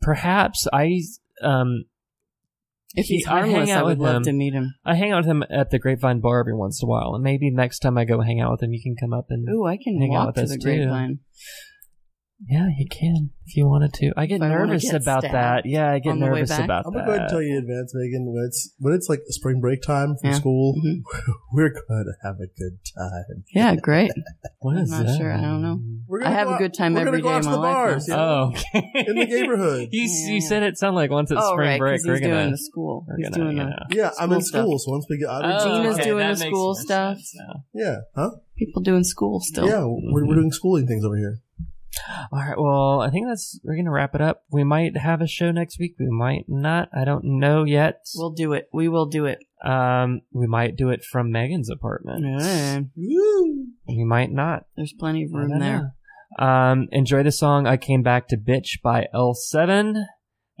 [0.00, 1.00] Perhaps I
[1.42, 1.84] um
[2.94, 4.22] If he's I harmless, I, out would love him.
[4.24, 4.74] to meet him.
[4.84, 7.24] I hang out with him at the Grapevine Bar every once in a while, and
[7.24, 9.64] maybe next time I go hang out with him, you can come up and Ooh,
[9.66, 11.18] I can Hang out walk with to the too.
[12.48, 12.68] Grapevine.
[12.68, 14.12] yeah, you can if you wanted to.
[14.16, 15.66] I get If I nervous get about that.
[15.66, 16.64] Yeah, I get on the way nervous back.
[16.64, 16.98] about I'm that.
[17.00, 18.32] gonna go ahead and tell you in advance, Megan.
[18.32, 20.36] When it's when it's like spring break time from Yeah.
[20.36, 21.02] school, Mhm.
[21.52, 23.44] we're going to have a good time.
[23.54, 24.12] Yeah, great.
[24.60, 25.18] What I'm not that?
[25.18, 25.30] sure.
[25.30, 25.78] I don't know.
[26.08, 27.48] We're I have go a good time we're every gonna go day out of to
[27.50, 28.08] my the life bars.
[28.08, 28.16] now.
[28.16, 28.22] yeah.
[28.24, 29.04] Oh, okay.
[29.08, 29.88] in the neighborhood.
[29.92, 32.50] you, Yeah, you said it sounded like once it's oh, spring right, break, we're gonna.
[32.52, 33.06] the school.
[33.18, 33.76] He's gonna, doing you the know.
[33.90, 36.36] Yeah, I'm in School school, so once we get out, Oh, Gina's okay, doing the
[36.36, 37.18] school stuff.
[37.74, 38.30] yeah, huh?
[38.56, 39.66] people doing school still.
[39.68, 41.40] Yeah, we're, we're doing schooling things over here.
[42.32, 42.58] All right.
[42.58, 44.42] Well, I think that's we're gonna wrap it up.
[44.50, 45.94] We might have a show next week.
[45.98, 46.88] We might not.
[46.94, 48.00] I don't know yet.
[48.14, 48.68] We'll do it.
[48.72, 49.38] We will do it.
[49.64, 52.24] Um, we might do it from Megan's apartment.
[52.24, 53.66] Yeah, Woo!
[53.88, 54.66] We might not.
[54.76, 55.92] there's plenty of room there.
[56.38, 56.44] know.
[56.44, 60.04] Um, enjoy the song "I Came Back to Bitch" by L7,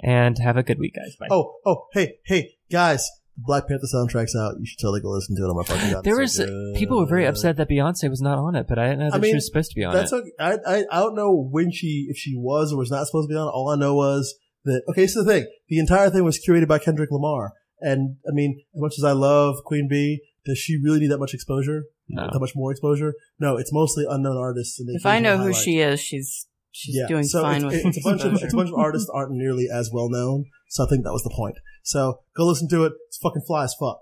[0.02, 1.16] and have a good week, guys.
[1.18, 1.28] Bye.
[1.30, 3.08] Oh, oh, hey, hey, guys!
[3.36, 4.54] The Black Panther soundtrack's out.
[4.60, 6.04] You should totally go listen to it on my fucking god.
[6.04, 8.84] there was so people were very upset that Beyonce was not on it, but I
[8.84, 10.16] didn't know that I mean, she was supposed to be on That's it.
[10.16, 10.30] okay.
[10.38, 13.32] I, I I don't know when she if she was or was not supposed to
[13.34, 13.48] be on.
[13.48, 13.50] it.
[13.50, 15.06] All I know was that okay.
[15.06, 18.80] So the thing, the entire thing was curated by Kendrick Lamar, and I mean, as
[18.80, 21.84] much as I love Queen Bey, does she really need that much exposure?
[22.08, 22.28] No.
[22.32, 23.14] That much more exposure?
[23.40, 24.78] No, it's mostly unknown artists.
[24.78, 27.64] And they If I know who she is, she's she's Yeah, doing so fine it's,
[27.64, 30.44] with it's a bunch of it's a bunch of artists aren't nearly as well known.
[30.68, 31.56] So I think that was the point.
[31.84, 32.92] So go listen to it.
[33.08, 34.00] It's fucking fly as fuck.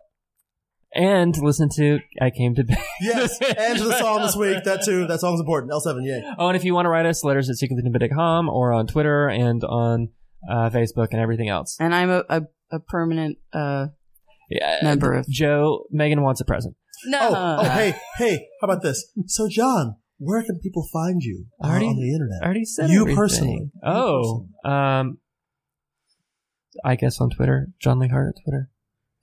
[0.95, 4.63] And listen to "I Came to Bitch." Yes, and to the song this week.
[4.65, 5.07] That too.
[5.07, 5.73] That song's important.
[5.73, 6.05] L seven.
[6.05, 6.23] Yay.
[6.39, 9.65] Oh, and if you want to write us letters at secretlynimbit.com or on Twitter and
[9.65, 10.09] on
[10.51, 11.77] uh, Facebook and everything else.
[11.81, 12.43] and I'm a, a,
[12.73, 13.87] a permanent uh
[14.51, 16.77] Yeah, Member of- Joe, Megan wants a present.
[17.07, 17.21] no.
[17.23, 19.13] Oh, oh, hey, hey, how about this?
[19.29, 22.43] So, John, where can people find you uh, Already- on the internet?
[22.43, 23.17] I already said You everything.
[23.17, 23.71] personally.
[23.75, 25.19] You Oh, um,
[26.85, 28.71] I guess on Twitter, John Lee Hart at Twitter.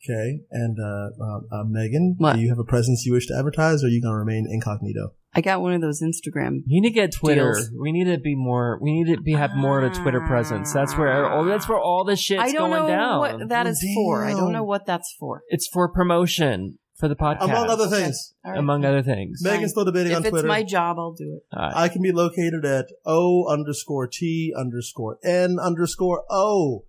[0.05, 2.35] Okay, and uh, uh, uh, Megan, What?
[2.35, 4.47] do you have a presence you wish to advertise, or are you going to remain
[4.49, 5.13] incognito?
[5.35, 6.61] I got one of those Instagram.
[6.65, 7.51] You need to get Twitter.
[7.53, 7.69] Deals.
[7.77, 8.79] We need to be more.
[8.81, 10.71] We need to be have more of a Twitter presence.
[10.73, 11.25] That's where.
[11.31, 13.19] Oh, that's where all the shit's I don't going know down.
[13.19, 14.25] what that is for.
[14.25, 15.41] I don't know what that's for.
[15.49, 18.59] it's for promotion for the podcast, Among other things, All right.
[18.59, 19.41] Among other things.
[19.43, 19.53] Fine.
[19.53, 20.37] Megan's still debating if on Twitter.
[20.39, 21.43] it's my job, I'll do it.
[21.53, 26.83] I can be located at O underscore T underscore N underscore O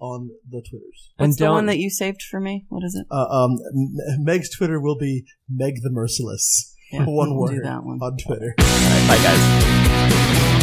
[0.00, 1.10] on the Twitters.
[1.18, 2.66] and What's the one that you saved for me?
[2.68, 3.06] What is it?
[3.10, 6.72] Uh, um, M- Meg's Twitter will be Meg the Merciless.
[6.92, 7.98] Yeah, One we'll do word that one.
[8.00, 8.54] on Twitter.
[8.58, 10.58] Bye, guys.